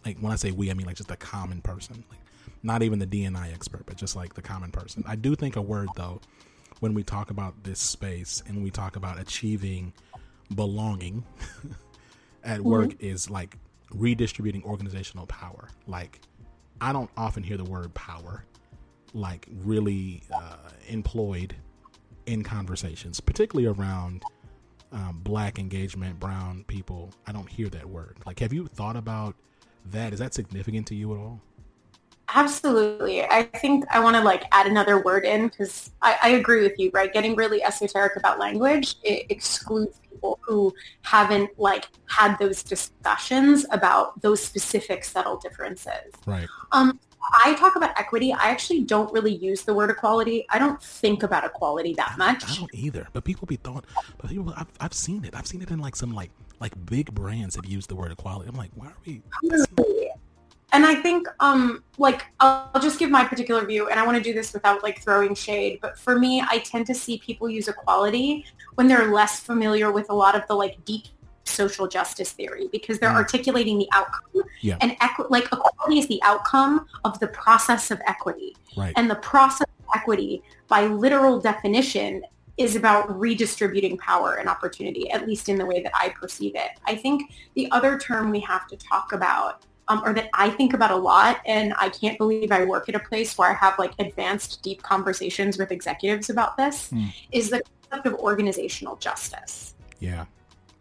[0.05, 2.19] like when i say we i mean like just a common person like
[2.65, 5.03] not even the DNI expert, but just like the common person.
[5.07, 6.19] I do think a word though,
[6.79, 9.93] when we talk about this space and we talk about achieving
[10.53, 11.23] belonging
[12.43, 12.69] at mm-hmm.
[12.69, 13.55] work is like
[13.91, 15.69] redistributing organizational power.
[15.85, 16.19] Like
[16.81, 18.43] I don't often hear the word power
[19.13, 21.55] like really uh, employed
[22.25, 24.23] in conversations, particularly around
[24.91, 27.13] um, black engagement, brown people.
[27.27, 28.17] I don't hear that word.
[28.25, 29.35] Like, have you thought about
[29.91, 30.13] that?
[30.13, 31.41] Is that significant to you at all?
[32.34, 33.24] Absolutely.
[33.24, 36.74] I think I want to like add another word in because I, I, agree with
[36.78, 37.13] you, right?
[37.13, 44.19] Getting really esoteric about language, it excludes people who haven't like had those discussions about
[44.21, 46.12] those specific subtle differences.
[46.26, 46.48] Right.
[46.71, 47.00] Um,
[47.43, 48.34] I talk about equity.
[48.34, 50.45] I actually don't really use the word equality.
[50.50, 52.43] I don't think about equality that much.
[52.50, 53.08] I, don't either.
[53.13, 53.86] But people be thought,
[54.17, 55.36] but people, I've, I've seen it.
[55.36, 58.49] I've seen it in like some like like big brands have used the word equality.
[58.49, 59.21] I'm like, why are we?
[60.73, 64.17] and I think, um, like, I'll, I'll just give my particular view, and I want
[64.17, 65.79] to do this without like throwing shade.
[65.81, 70.09] But for me, I tend to see people use equality when they're less familiar with
[70.09, 71.05] a lot of the like deep
[71.45, 73.15] social justice theory because they're mm.
[73.15, 74.43] articulating the outcome.
[74.61, 74.77] Yeah.
[74.81, 78.55] And equi- like equality is the outcome of the process of equity.
[78.75, 78.93] Right.
[78.95, 82.23] And the process of equity, by literal definition,
[82.57, 86.71] is about redistributing power and opportunity, at least in the way that I perceive it.
[86.85, 90.73] I think the other term we have to talk about um, or that I think
[90.73, 91.41] about a lot.
[91.45, 94.81] And I can't believe I work at a place where I have like advanced, deep
[94.81, 97.13] conversations with executives about this mm.
[97.31, 99.75] is the concept of organizational justice.
[99.99, 100.25] Yeah.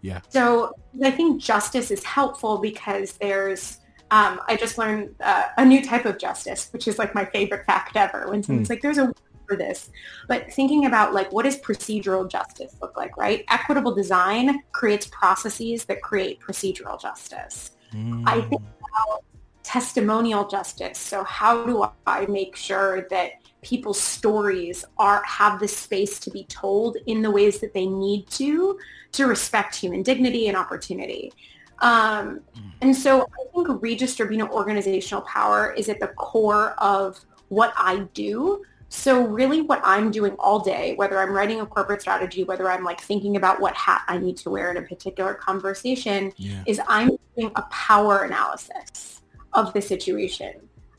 [0.01, 0.21] Yeah.
[0.29, 5.83] So I think justice is helpful because there's, um, I just learned uh, a new
[5.83, 8.71] type of justice, which is like my favorite fact ever when someone's mm.
[8.71, 9.13] like, there's a
[9.47, 9.91] for this.
[10.29, 13.45] But thinking about like what does procedural justice look like, right?
[13.49, 17.73] Equitable design creates processes that create procedural justice.
[17.93, 18.25] Mm.
[18.27, 19.25] I think about
[19.63, 20.99] testimonial justice.
[20.99, 23.33] So how do I make sure that
[23.65, 28.27] people's stories are have the space to be told in the ways that they need
[28.29, 28.79] to
[29.13, 31.33] to respect human dignity and opportunity.
[31.81, 32.41] Um,
[32.83, 38.63] and so I think redistributing organizational power is at the core of what I do
[38.95, 42.85] So really what I'm doing all day, whether I'm writing a corporate strategy, whether I'm
[42.85, 46.63] like thinking about what hat I need to wear in a particular conversation, yeah.
[46.67, 50.55] is I'm doing a power analysis of the situation.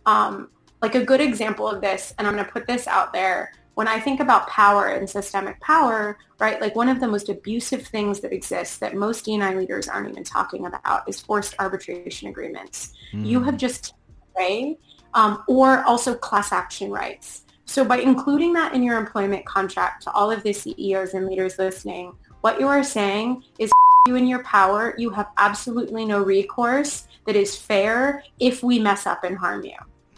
[0.06, 0.50] Um,
[0.82, 3.88] like a good example of this, and I'm going to put this out there, when
[3.88, 8.20] I think about power and systemic power, right, like one of the most abusive things
[8.20, 12.94] that exists that most D&I leaders aren't even talking about is forced arbitration agreements.
[13.14, 13.26] Mm.
[13.26, 13.94] You have just
[14.36, 14.78] away,
[15.14, 17.45] um, or also class action rights.
[17.66, 21.58] So by including that in your employment contract to all of the CEOs and leaders
[21.58, 23.72] listening, what you are saying is
[24.08, 29.08] you in your power, you have absolutely no recourse that is fair if we mess
[29.08, 29.76] up and harm you.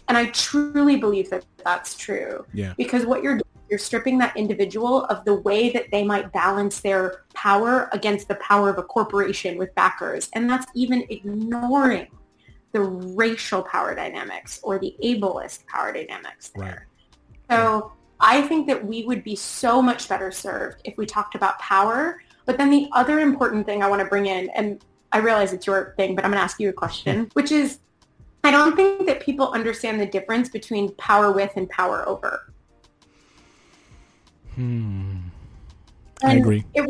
[0.10, 2.46] And I truly believe that that's true.
[2.54, 2.74] Yeah.
[2.78, 6.80] Because what you're doing, you're stripping that individual of the way that they might balance
[6.80, 10.30] their power against the power of a corporation with backers.
[10.34, 12.08] And that's even ignoring
[12.72, 16.66] the racial power dynamics or the ableist power dynamics there.
[16.66, 16.80] Right.
[17.50, 21.60] So I think that we would be so much better served if we talked about
[21.60, 22.22] power.
[22.46, 25.68] But then the other important thing I want to bring in, and I realize it's
[25.68, 27.80] your thing, but I'm going to ask you a question, which is
[28.44, 32.52] I don't think that people understand the difference between power with and power over.
[34.56, 35.18] Hmm.
[36.24, 36.64] And I agree.
[36.74, 36.90] It,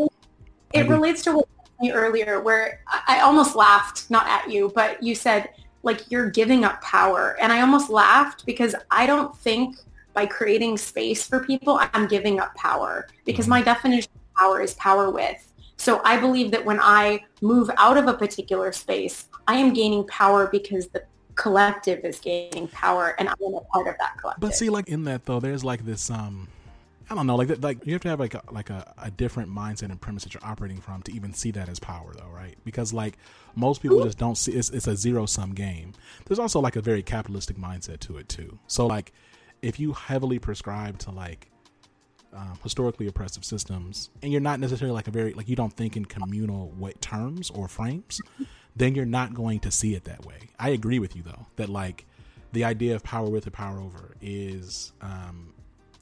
[0.74, 0.96] it agree.
[0.96, 1.48] relates to what
[1.82, 5.50] you earlier, where I almost laughed, not at you, but you said,
[5.84, 7.38] like, you're giving up power.
[7.41, 9.78] And I almost laughed because I don't think
[10.17, 13.51] by creating space for people, I'm giving up power because mm-hmm.
[13.51, 15.53] my definition of power is power with.
[15.77, 20.08] So I believe that when I move out of a particular space, I am gaining
[20.08, 21.03] power because the
[21.36, 24.41] collective is gaining power and I'm a part of that collective.
[24.41, 26.47] But see, like in that though, there's like this, um,
[27.12, 29.51] I don't know, like like you have to have like a, like a, a different
[29.51, 32.58] mindset and premise that you're operating from to even see that as power though, right?
[32.65, 33.19] Because like
[33.56, 35.93] most people just don't see it's, it's a zero sum game.
[36.25, 38.58] There's also like a very capitalistic mindset to it too.
[38.65, 39.13] So like
[39.62, 41.50] if you heavily prescribe to like
[42.34, 45.98] um, historically oppressive systems and you're not necessarily like a very like you don't think
[45.98, 48.20] in communal way, terms or frames
[48.76, 50.38] then you're not going to see it that way.
[50.60, 52.06] I agree with you though that like
[52.52, 55.54] the idea of power with or power over is um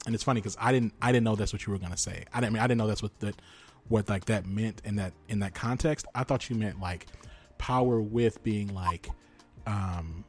[0.04, 1.98] and it's funny because i didn't i didn't know that's what you were going to
[1.98, 2.24] say.
[2.32, 3.40] I didn't I mean i didn't know that's what that
[3.88, 6.06] what like that meant in that in that context.
[6.14, 7.06] I thought you meant like
[7.58, 9.08] power with being like
[9.66, 10.24] um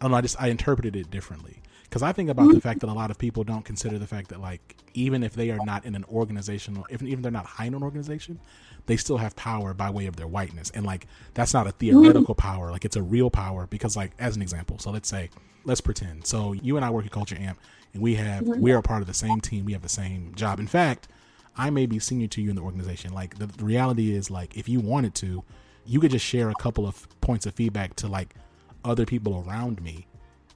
[0.00, 2.80] i don't know i just i interpreted it differently because I think about the fact
[2.80, 5.58] that a lot of people don't consider the fact that like even if they are
[5.64, 8.38] not in an organizational, if even they're not high in an organization,
[8.86, 12.36] they still have power by way of their whiteness, and like that's not a theoretical
[12.36, 13.66] power, like it's a real power.
[13.66, 15.30] Because like as an example, so let's say
[15.64, 17.58] let's pretend so you and I work at Culture Amp,
[17.92, 18.60] and we have mm-hmm.
[18.60, 20.60] we are part of the same team, we have the same job.
[20.60, 21.08] In fact,
[21.56, 23.12] I may be senior to you in the organization.
[23.12, 25.42] Like the, the reality is like if you wanted to,
[25.84, 28.36] you could just share a couple of points of feedback to like
[28.84, 30.06] other people around me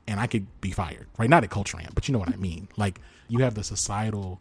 [0.06, 1.30] and I could be fired, right?
[1.30, 2.68] Not at Culture Amp, but you know what I mean.
[2.76, 4.40] Like you have the societal,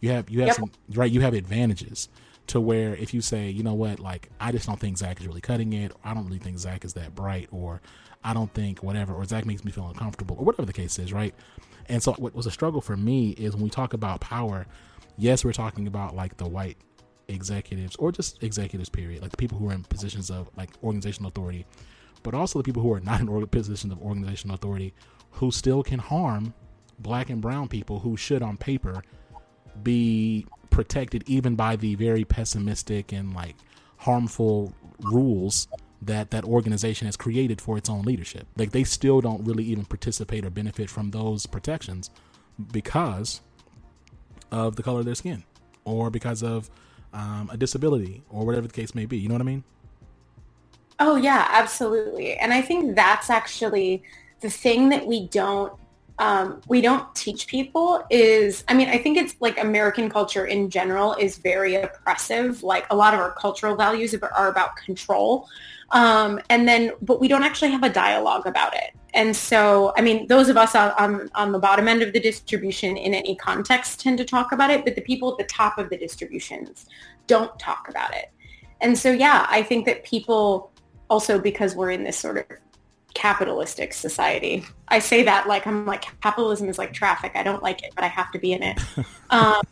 [0.00, 0.56] you have you have yep.
[0.56, 1.10] some right.
[1.10, 2.08] You have advantages
[2.48, 5.26] to where if you say, you know what, like I just don't think Zach is
[5.26, 7.80] really cutting it, or I don't really think Zach is that bright, or
[8.24, 11.12] I don't think whatever, or Zach makes me feel uncomfortable, or whatever the case is,
[11.12, 11.34] right?
[11.86, 14.66] And so what was a struggle for me is when we talk about power,
[15.18, 16.76] yes, we're talking about like the white
[17.28, 21.28] executives or just executives period like the people who are in positions of like organizational
[21.28, 21.64] authority
[22.22, 24.94] but also the people who are not in positions of organizational authority
[25.32, 26.54] who still can harm
[26.98, 29.02] black and brown people who should on paper
[29.82, 33.56] be protected even by the very pessimistic and like
[33.98, 35.68] harmful rules
[36.00, 38.46] that that organization has created for its own leadership.
[38.56, 42.10] Like they still don't really even participate or benefit from those protections
[42.72, 43.40] because
[44.50, 45.44] of the color of their skin
[45.84, 46.70] or because of
[47.12, 49.18] um, a disability or whatever the case may be.
[49.18, 49.64] You know what i mean
[50.98, 52.36] Oh yeah, absolutely.
[52.36, 54.02] And I think that's actually
[54.40, 55.72] the thing that we don't
[56.18, 60.70] um, we don't teach people is I mean I think it's like American culture in
[60.70, 62.62] general is very oppressive.
[62.62, 65.48] Like a lot of our cultural values are about control,
[65.90, 68.90] um, and then but we don't actually have a dialogue about it.
[69.14, 72.20] And so I mean those of us on, on on the bottom end of the
[72.20, 75.78] distribution in any context tend to talk about it, but the people at the top
[75.78, 76.86] of the distributions
[77.26, 78.30] don't talk about it.
[78.82, 80.71] And so yeah, I think that people
[81.12, 82.46] also because we're in this sort of
[83.12, 84.64] capitalistic society.
[84.88, 87.32] I say that like I'm like capitalism is like traffic.
[87.34, 88.80] I don't like it, but I have to be in it.
[89.30, 89.62] Um,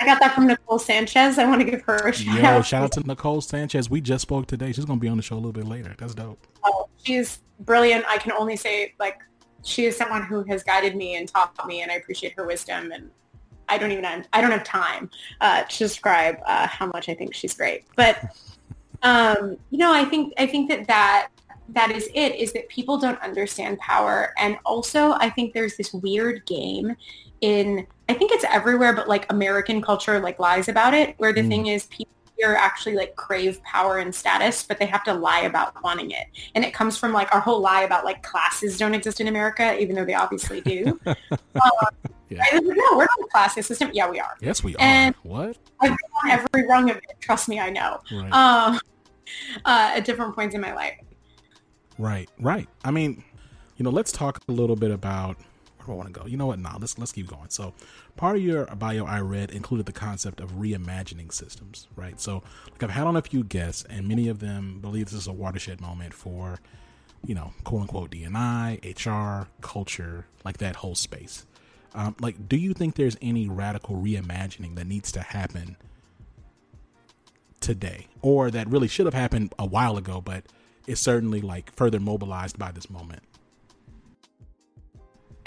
[0.00, 1.38] I got that from Nicole Sanchez.
[1.38, 2.66] I want to give her a shout Yo, out.
[2.66, 3.88] Shout out to Nicole Sanchez.
[3.88, 4.72] We just spoke today.
[4.72, 5.94] She's gonna be on the show a little bit later.
[5.96, 6.44] That's dope.
[6.64, 8.04] Oh, she's brilliant.
[8.08, 9.20] I can only say like
[9.62, 12.90] she is someone who has guided me and taught me, and I appreciate her wisdom.
[12.90, 13.10] And
[13.68, 15.10] I don't even I don't have time
[15.40, 18.18] uh, to describe uh, how much I think she's great, but
[19.02, 21.28] um, you know, I think I think that that
[21.70, 25.92] that is it is that people don't understand power and also i think there's this
[25.94, 26.96] weird game
[27.40, 31.14] in I think it's everywhere, but like American culture like lies about it.
[31.18, 31.48] Where the mm.
[31.48, 35.40] thing is, people here actually like crave power and status, but they have to lie
[35.40, 36.26] about wanting it.
[36.54, 39.78] And it comes from like our whole lie about like classes don't exist in America,
[39.80, 40.98] even though they obviously do.
[41.06, 41.16] um,
[42.28, 42.40] yeah.
[42.52, 42.62] Right?
[42.62, 43.90] No, we're not a classist system.
[43.92, 44.36] Yeah, we are.
[44.40, 44.80] Yes, we are.
[44.80, 45.58] And what?
[45.80, 47.16] I've been on every rung of it.
[47.20, 48.00] Trust me, I know.
[48.12, 48.32] Right.
[48.32, 48.80] Um,
[49.64, 50.94] uh, at different points in my life.
[51.98, 52.68] Right, right.
[52.84, 53.22] I mean,
[53.76, 55.36] you know, let's talk a little bit about
[55.92, 56.26] I want to go?
[56.26, 56.58] You know what?
[56.58, 57.48] Nah, let's let's keep going.
[57.48, 57.74] So,
[58.16, 62.20] part of your bio I read included the concept of reimagining systems, right?
[62.20, 65.26] So, like I've had on a few guests, and many of them believe this is
[65.26, 66.60] a watershed moment for,
[67.24, 71.46] you know, quote unquote DNI, HR, culture, like that whole space.
[71.94, 75.76] Um, like, do you think there's any radical reimagining that needs to happen
[77.60, 80.44] today, or that really should have happened a while ago, but
[80.86, 83.22] is certainly like further mobilized by this moment?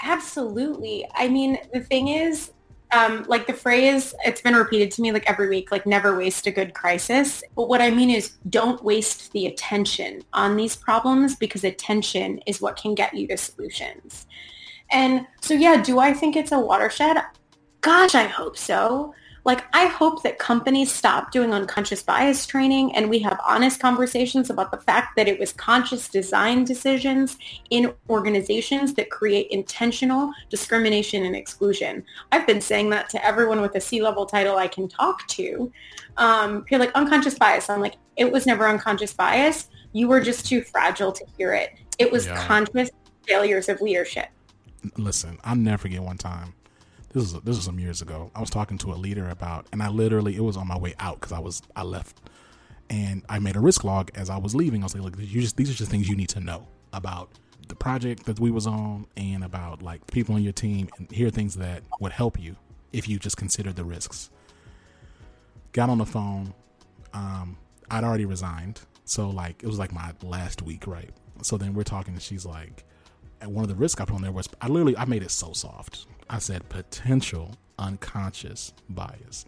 [0.04, 1.08] Absolutely.
[1.14, 2.52] I mean, the thing is,
[2.92, 6.46] um, like the phrase, it's been repeated to me like every week, like never waste
[6.46, 7.42] a good crisis.
[7.56, 12.60] But what I mean is don't waste the attention on these problems because attention is
[12.60, 14.26] what can get you to solutions.
[14.92, 17.16] And so, yeah, do I think it's a watershed?
[17.80, 19.14] Gosh, I hope so.
[19.44, 24.48] Like, I hope that companies stop doing unconscious bias training and we have honest conversations
[24.48, 27.36] about the fact that it was conscious design decisions
[27.68, 32.04] in organizations that create intentional discrimination and exclusion.
[32.32, 35.70] I've been saying that to everyone with a C-level title I can talk to.
[36.16, 37.68] Um, you're like, unconscious bias.
[37.68, 39.68] I'm like, it was never unconscious bias.
[39.92, 41.74] You were just too fragile to hear it.
[41.98, 42.46] It was yeah.
[42.46, 42.90] conscious
[43.26, 44.28] failures of leadership.
[44.96, 46.54] Listen, I'll never forget one time
[47.14, 48.30] this was this was some years ago.
[48.34, 50.94] I was talking to a leader about, and I literally it was on my way
[50.98, 52.20] out because I was I left,
[52.90, 54.82] and I made a risk log as I was leaving.
[54.82, 57.30] I was like, look, just these are just things you need to know about
[57.68, 61.28] the project that we was on and about like people on your team and here
[61.28, 62.54] are things that would help you
[62.92, 64.28] if you just consider the risks.
[65.72, 66.52] Got on the phone.
[67.14, 67.56] Um,
[67.90, 71.10] I'd already resigned, so like it was like my last week, right?
[71.42, 72.84] So then we're talking, and she's like,
[73.46, 75.52] one of the risks I put on there was I literally I made it so
[75.52, 76.06] soft.
[76.28, 79.44] I said potential unconscious bias.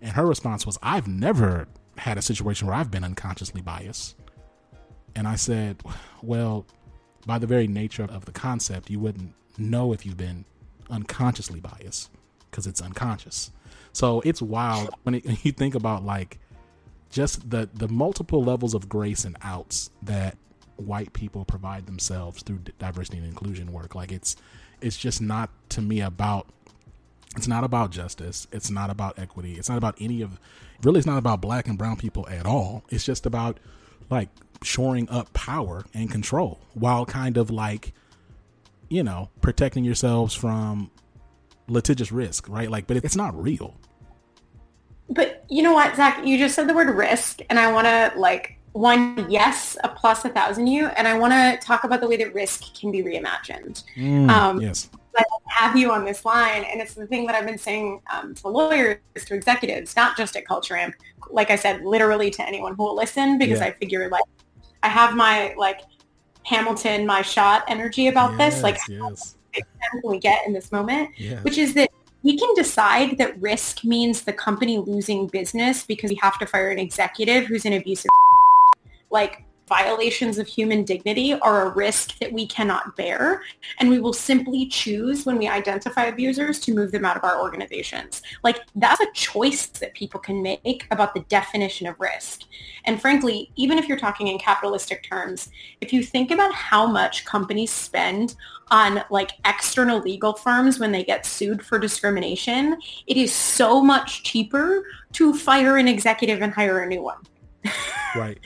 [0.00, 4.16] And her response was, I've never had a situation where I've been unconsciously biased.
[5.14, 5.82] And I said,
[6.22, 6.66] Well,
[7.26, 10.44] by the very nature of the concept, you wouldn't know if you've been
[10.90, 12.10] unconsciously biased
[12.50, 13.52] because it's unconscious.
[13.92, 16.38] So it's wild when, it, when, you think about like
[17.10, 20.36] just the the multiple levels of grace and outs that
[20.76, 23.94] white people provide themselves through diversity and inclusion work.
[23.94, 24.36] Like it's
[24.82, 26.46] it's just not to me about
[27.36, 28.46] it's not about justice.
[28.52, 29.54] It's not about equity.
[29.54, 30.38] It's not about any of
[30.82, 32.84] really it's not about black and brown people at all.
[32.90, 33.58] It's just about
[34.10, 34.28] like
[34.62, 37.92] shoring up power and control while kind of like
[38.88, 40.90] you know protecting yourselves from
[41.68, 42.70] litigious risk right?
[42.70, 43.74] Like but it's not real.
[45.08, 46.26] But you know what zach?
[46.26, 50.24] You just said the word risk and i want to like one yes a plus
[50.24, 53.02] a thousand you and i want to talk about the way that risk can be
[53.02, 57.34] reimagined mm, um, yes I have you on this line and it's the thing that
[57.34, 60.94] i've been saying um, to lawyers to executives not just at culture amp
[61.30, 63.66] like i said literally to anyone who will listen because yeah.
[63.66, 64.24] i figure like
[64.82, 65.80] i have my like
[66.44, 69.36] hamilton my shot energy about yes, this like yes.
[70.02, 71.44] we get in this moment yes.
[71.44, 71.90] which is that
[72.22, 76.70] we can decide that risk means the company losing business because we have to fire
[76.70, 78.08] an executive who's an abusive
[79.12, 83.42] like violations of human dignity are a risk that we cannot bear.
[83.78, 87.40] And we will simply choose when we identify abusers to move them out of our
[87.40, 88.20] organizations.
[88.44, 92.42] Like that's a choice that people can make about the definition of risk.
[92.84, 95.48] And frankly, even if you're talking in capitalistic terms,
[95.80, 98.34] if you think about how much companies spend
[98.70, 104.22] on like external legal firms when they get sued for discrimination, it is so much
[104.22, 107.20] cheaper to fire an executive and hire a new one.
[108.14, 108.38] Right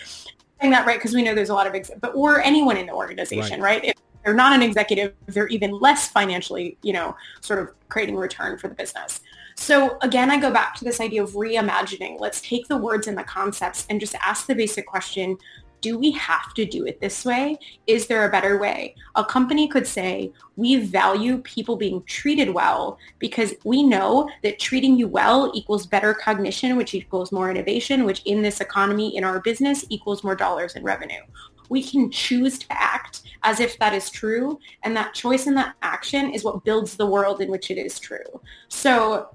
[0.61, 2.87] saying that right because we know there's a lot of, ex- but or anyone in
[2.87, 3.83] the organization, right?
[3.83, 3.91] right?
[3.91, 3.95] If
[4.25, 8.69] they're not an executive, they're even less financially, you know, sort of creating return for
[8.69, 9.21] the business.
[9.57, 12.21] So again, I go back to this idea of reimagining.
[12.21, 15.39] Let's take the words and the concepts and just ask the basic question,
[15.81, 17.59] do we have to do it this way?
[17.87, 18.95] Is there a better way?
[19.15, 24.97] A company could say, we value people being treated well because we know that treating
[24.97, 29.41] you well equals better cognition, which equals more innovation, which in this economy, in our
[29.41, 31.23] business, equals more dollars in revenue.
[31.69, 34.59] We can choose to act as if that is true.
[34.85, 37.99] And that choice and that action is what builds the world in which it is
[37.99, 38.41] true.
[38.69, 39.29] So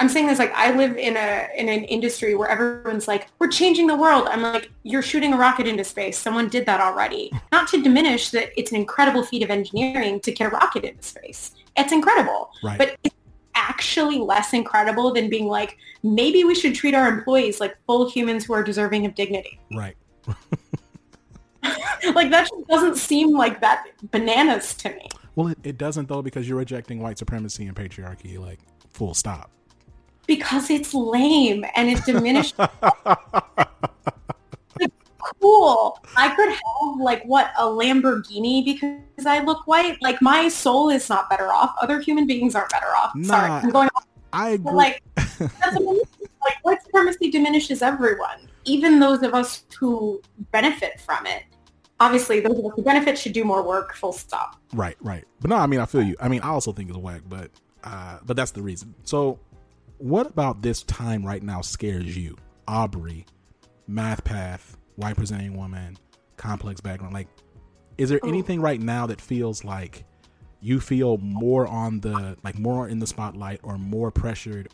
[0.00, 3.48] I'm saying this like I live in a in an industry where everyone's like, we're
[3.48, 4.28] changing the world.
[4.30, 6.16] I'm like, you're shooting a rocket into space.
[6.16, 7.32] Someone did that already.
[7.50, 11.02] Not to diminish that it's an incredible feat of engineering to get a rocket into
[11.02, 11.52] space.
[11.76, 12.50] It's incredible.
[12.62, 12.78] Right.
[12.78, 13.14] But it's
[13.56, 18.44] actually less incredible than being like, maybe we should treat our employees like full humans
[18.44, 19.58] who are deserving of dignity.
[19.76, 19.96] Right.
[22.14, 25.08] like that just doesn't seem like that bananas to me.
[25.34, 28.60] Well, it, it doesn't though because you're rejecting white supremacy and patriarchy, like
[28.92, 29.50] full stop.
[30.28, 32.52] Because it's lame and it diminishes.
[35.40, 35.98] cool.
[36.16, 40.00] I could have like what a Lamborghini because I look white.
[40.00, 41.74] Like my soul is not better off.
[41.80, 43.12] Other human beings aren't better off.
[43.14, 43.88] Nah, Sorry, I'm going.
[43.96, 44.06] Off.
[44.32, 44.72] I agree.
[44.72, 50.20] like that's like white supremacy diminishes everyone, even those of us who
[50.52, 51.44] benefit from it.
[52.00, 53.94] Obviously, those of us who benefit should do more work.
[53.94, 54.60] Full stop.
[54.72, 55.24] Right, right.
[55.40, 56.14] But no, I mean, I feel you.
[56.20, 57.50] I mean, I also think it's whack, but
[57.82, 58.94] uh, but that's the reason.
[59.04, 59.38] So,
[59.98, 62.36] what about this time right now scares you,
[62.66, 63.26] Aubrey,
[63.86, 64.78] Math Path?
[64.98, 65.96] white presenting woman,
[66.36, 67.14] complex background.
[67.14, 67.28] Like,
[67.96, 68.28] is there oh.
[68.28, 70.04] anything right now that feels like
[70.60, 74.68] you feel more on the like more in the spotlight or more pressured?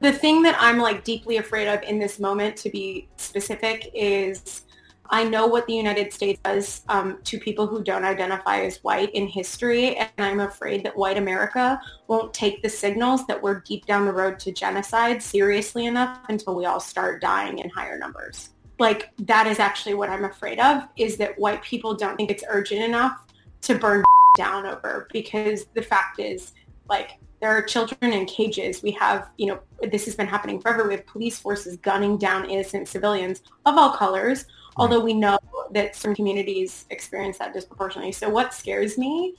[0.00, 4.65] The thing that I'm like deeply afraid of in this moment, to be specific, is
[5.10, 9.14] I know what the United States does um, to people who don't identify as white
[9.14, 13.86] in history, and I'm afraid that white America won't take the signals that we're deep
[13.86, 18.50] down the road to genocide seriously enough until we all start dying in higher numbers
[18.78, 22.44] like that is actually what I'm afraid of is that white people don't think it's
[22.48, 23.24] urgent enough
[23.62, 24.04] to burn
[24.36, 26.52] down over because the fact is
[26.88, 28.82] like there are children in cages.
[28.82, 30.86] We have, you know, this has been happening forever.
[30.86, 34.46] We have police forces gunning down innocent civilians of all colors.
[34.76, 35.38] Although we know
[35.70, 38.12] that some communities experience that disproportionately.
[38.12, 39.34] So what scares me,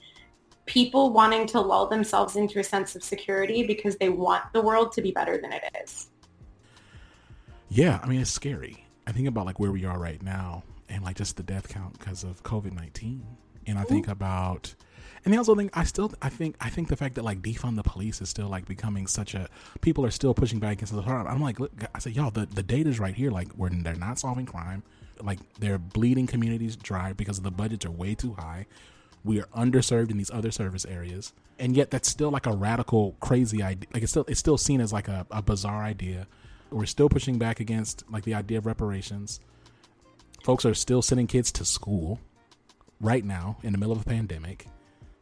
[0.66, 4.92] people wanting to lull themselves into a sense of security because they want the world
[4.92, 6.10] to be better than it is.
[7.70, 8.84] Yeah, I mean, it's scary.
[9.06, 11.98] I think about like where we are right now and like just the death count
[11.98, 13.26] because of COVID nineteen,
[13.66, 14.74] and I think about,
[15.24, 17.76] and I also think I still I think I think the fact that like defund
[17.76, 19.48] the police is still like becoming such a
[19.80, 21.26] people are still pushing back against the harm.
[21.26, 23.30] I'm like, look, I said, y'all, the the data's right here.
[23.30, 24.82] Like, where they're not solving crime,
[25.22, 28.66] like they're bleeding communities dry because the budgets are way too high.
[29.24, 33.16] We are underserved in these other service areas, and yet that's still like a radical,
[33.20, 33.88] crazy idea.
[33.92, 36.26] Like it's still it's still seen as like a, a bizarre idea
[36.70, 39.40] we're still pushing back against like the idea of reparations.
[40.42, 42.20] Folks are still sending kids to school
[43.00, 44.66] right now in the middle of a pandemic.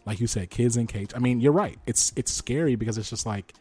[0.05, 1.11] Like you said, kids in cage.
[1.15, 1.79] I mean, you're right.
[1.87, 3.55] It's it's scary because it's just like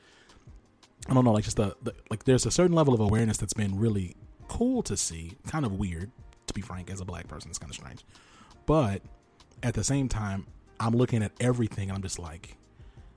[1.10, 3.54] I don't know, like just the, the like there's a certain level of awareness that's
[3.54, 4.16] been really
[4.48, 5.34] cool to see.
[5.48, 6.12] Kind of weird,
[6.48, 8.06] to be frank, as a black person, it's kind of strange.
[8.66, 9.02] But
[9.64, 10.46] at the same time,
[10.80, 12.58] I'm looking at everything and I'm just like,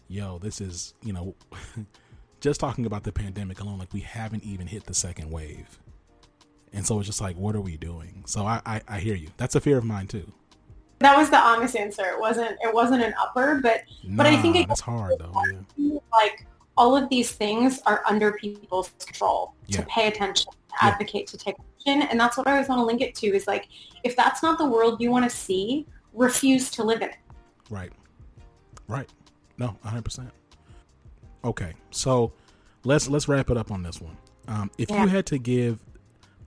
[0.09, 1.35] yo, this is, you know,
[2.41, 5.79] just talking about the pandemic alone, like we haven't even hit the second wave.
[6.73, 8.25] And so it's just like, what are we doing?
[8.27, 9.29] So I, I, I hear you.
[9.37, 10.31] That's a fear of mine too.
[11.01, 12.05] That was the honest answer.
[12.07, 15.33] It wasn't it wasn't an upper, but nah, but I think it, it's hard though.
[15.77, 15.99] Yeah.
[16.11, 16.45] Like
[16.79, 21.33] all of these things are under people's control to pay attention, to advocate, yeah.
[21.33, 22.03] to take action.
[22.03, 23.69] And that's what I always want to link it to is like
[24.05, 27.17] if that's not the world you want to see, refuse to live in it.
[27.69, 27.93] Right.
[28.87, 29.09] Right.
[29.59, 30.31] No, hundred percent.
[31.45, 32.33] Okay, so
[32.85, 34.17] let's let's wrap it up on this one.
[34.47, 35.03] Um, if yeah.
[35.03, 35.81] you had to give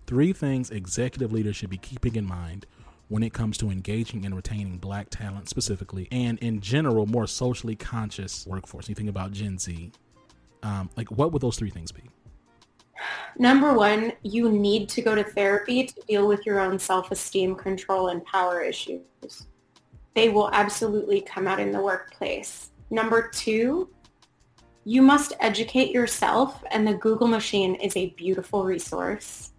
[0.07, 2.65] three things executive leaders should be keeping in mind
[3.09, 7.75] when it comes to engaging and retaining black talent specifically, and in general, more socially
[7.75, 8.87] conscious workforce.
[8.87, 9.91] You think about Gen Z,
[10.63, 12.03] um, like what would those three things be?
[13.37, 18.09] Number one, you need to go to therapy to deal with your own self-esteem, control,
[18.09, 19.01] and power issues.
[20.13, 22.71] They will absolutely come out in the workplace.
[22.89, 23.89] Number two,
[24.83, 29.53] you must educate yourself and the Google machine is a beautiful resource.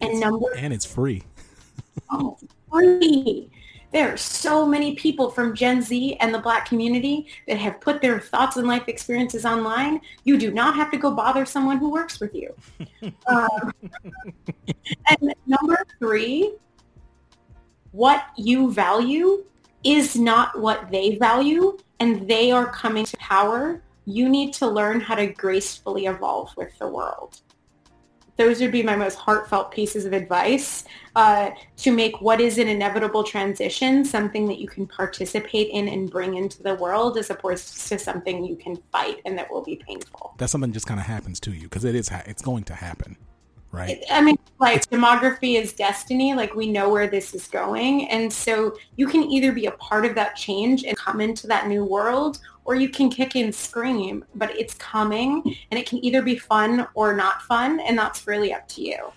[0.00, 1.22] And number and it's free.
[2.10, 2.38] oh,
[2.70, 3.50] free.
[3.92, 8.00] There are so many people from Gen Z and the black community that have put
[8.00, 10.00] their thoughts and life experiences online.
[10.24, 12.54] You do not have to go bother someone who works with you.
[13.26, 13.72] um,
[15.08, 16.54] and number three,
[17.92, 19.44] what you value
[19.82, 25.00] is not what they value and they are coming to power, you need to learn
[25.00, 27.40] how to gracefully evolve with the world.
[28.40, 30.84] Those would be my most heartfelt pieces of advice
[31.14, 36.10] uh, to make what is an inevitable transition something that you can participate in and
[36.10, 39.76] bring into the world as opposed to something you can fight and that will be
[39.76, 40.34] painful.
[40.38, 42.74] That something just kind of happens to you because it is ha- it's going to
[42.74, 43.18] happen
[43.72, 44.02] right?
[44.10, 46.34] I mean, like demography is destiny.
[46.34, 48.08] Like we know where this is going.
[48.08, 51.68] And so you can either be a part of that change and come into that
[51.68, 55.42] new world or you can kick and scream, but it's coming
[55.72, 57.80] and it can either be fun or not fun.
[57.80, 59.12] And that's really up to you.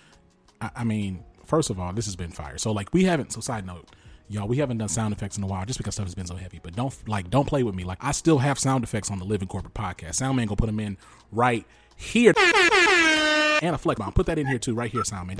[0.60, 2.58] I mean, first of all, this has been fire.
[2.58, 3.88] So like we haven't, so side note,
[4.28, 6.34] Y'all, we haven't done sound effects in a while just because stuff has been so
[6.34, 6.58] heavy.
[6.60, 7.84] But don't like don't play with me.
[7.84, 10.12] Like I still have sound effects on the Living Corporate podcast.
[10.12, 10.96] Soundman gonna put them in
[11.30, 12.32] right here.
[13.62, 14.14] And a flex bomb.
[14.14, 15.36] Put that in here too, right here, Soundman.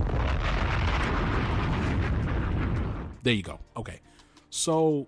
[3.22, 3.58] There you go.
[3.74, 4.00] Okay.
[4.50, 5.06] So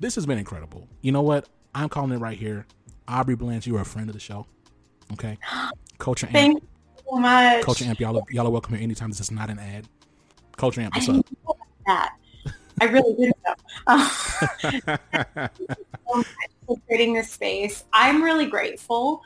[0.00, 0.88] this has been incredible.
[1.00, 1.48] You know what?
[1.76, 2.64] I'm calling it right here.
[3.06, 4.46] Aubrey Blanche, you are a friend of the show.
[5.12, 5.36] Okay.
[5.98, 6.62] Culture Thank Amp.
[6.62, 6.68] you
[7.10, 7.64] so much.
[7.64, 9.10] Culture Amp, y'all are, y'all are welcome here anytime.
[9.10, 9.86] This is not an ad.
[10.56, 11.26] Culture Amp, what's up?
[11.86, 12.14] that.
[12.80, 13.56] I really didn't know.
[16.14, 16.24] Um,
[16.68, 17.82] for creating this space.
[17.92, 19.22] I'm really grateful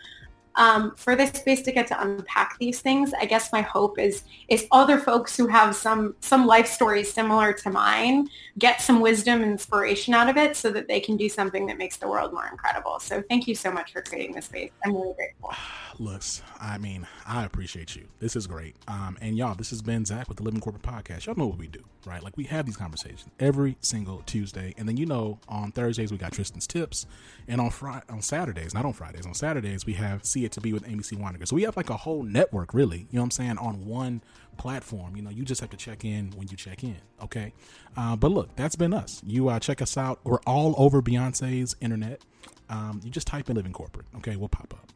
[0.57, 3.13] um, for this space to get to unpack these things.
[3.21, 7.53] I guess my hope is is other folks who have some some life stories similar
[7.53, 8.29] to mine
[8.59, 11.79] get some wisdom and inspiration out of it so that they can do something that
[11.79, 13.01] makes the world more incredible.
[13.01, 14.71] So thank you so much for creating this space.
[14.85, 15.53] I'm really grateful.
[15.99, 18.09] Looks, I mean, I appreciate you.
[18.21, 18.75] This is great.
[18.89, 21.27] Um, and y'all, this has been Zach with the Living Corporate Podcast.
[21.27, 22.23] Y'all know what we do, right?
[22.23, 26.17] Like we have these conversations every single Tuesday, and then you know on Thursdays we
[26.17, 27.07] got Tristan's tips,
[27.49, 30.61] and on Friday, on Saturdays, not on Fridays, on Saturdays we have See It to
[30.61, 31.17] Be with Amy C.
[31.17, 31.47] Waninger.
[31.47, 33.01] So we have like a whole network, really.
[33.11, 33.59] You know what I'm saying?
[33.59, 34.23] On one
[34.57, 35.17] platform.
[35.17, 36.97] You know, you just have to check in when you check in.
[37.23, 37.53] Okay.
[37.97, 39.23] Uh, but look, that's been us.
[39.27, 40.21] You uh, check us out.
[40.25, 42.23] We're all over Beyonce's internet.
[42.71, 44.07] Um, you just type in Living Corporate.
[44.17, 44.93] Okay, we'll pop up.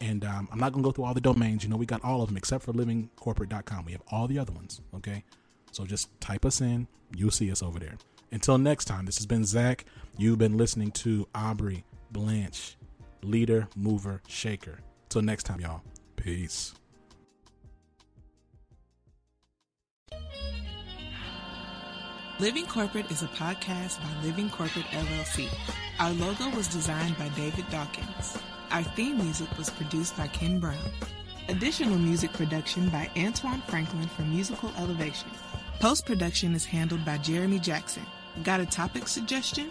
[0.00, 1.64] And um, I'm not going to go through all the domains.
[1.64, 3.84] You know, we got all of them except for livingcorporate.com.
[3.84, 4.80] We have all the other ones.
[4.94, 5.24] Okay.
[5.72, 6.86] So just type us in.
[7.16, 7.96] You'll see us over there.
[8.30, 9.84] Until next time, this has been Zach.
[10.16, 12.76] You've been listening to Aubrey Blanche,
[13.24, 14.78] leader, mover, shaker.
[15.08, 15.82] Till next time, y'all.
[16.16, 16.74] Peace.
[22.40, 25.48] Living Corporate is a podcast by Living Corporate LLC.
[26.00, 28.36] Our logo was designed by David Dawkins.
[28.72, 30.90] Our theme music was produced by Ken Brown.
[31.48, 35.30] Additional music production by Antoine Franklin for Musical Elevation.
[35.78, 38.04] Post production is handled by Jeremy Jackson.
[38.42, 39.70] Got a topic suggestion?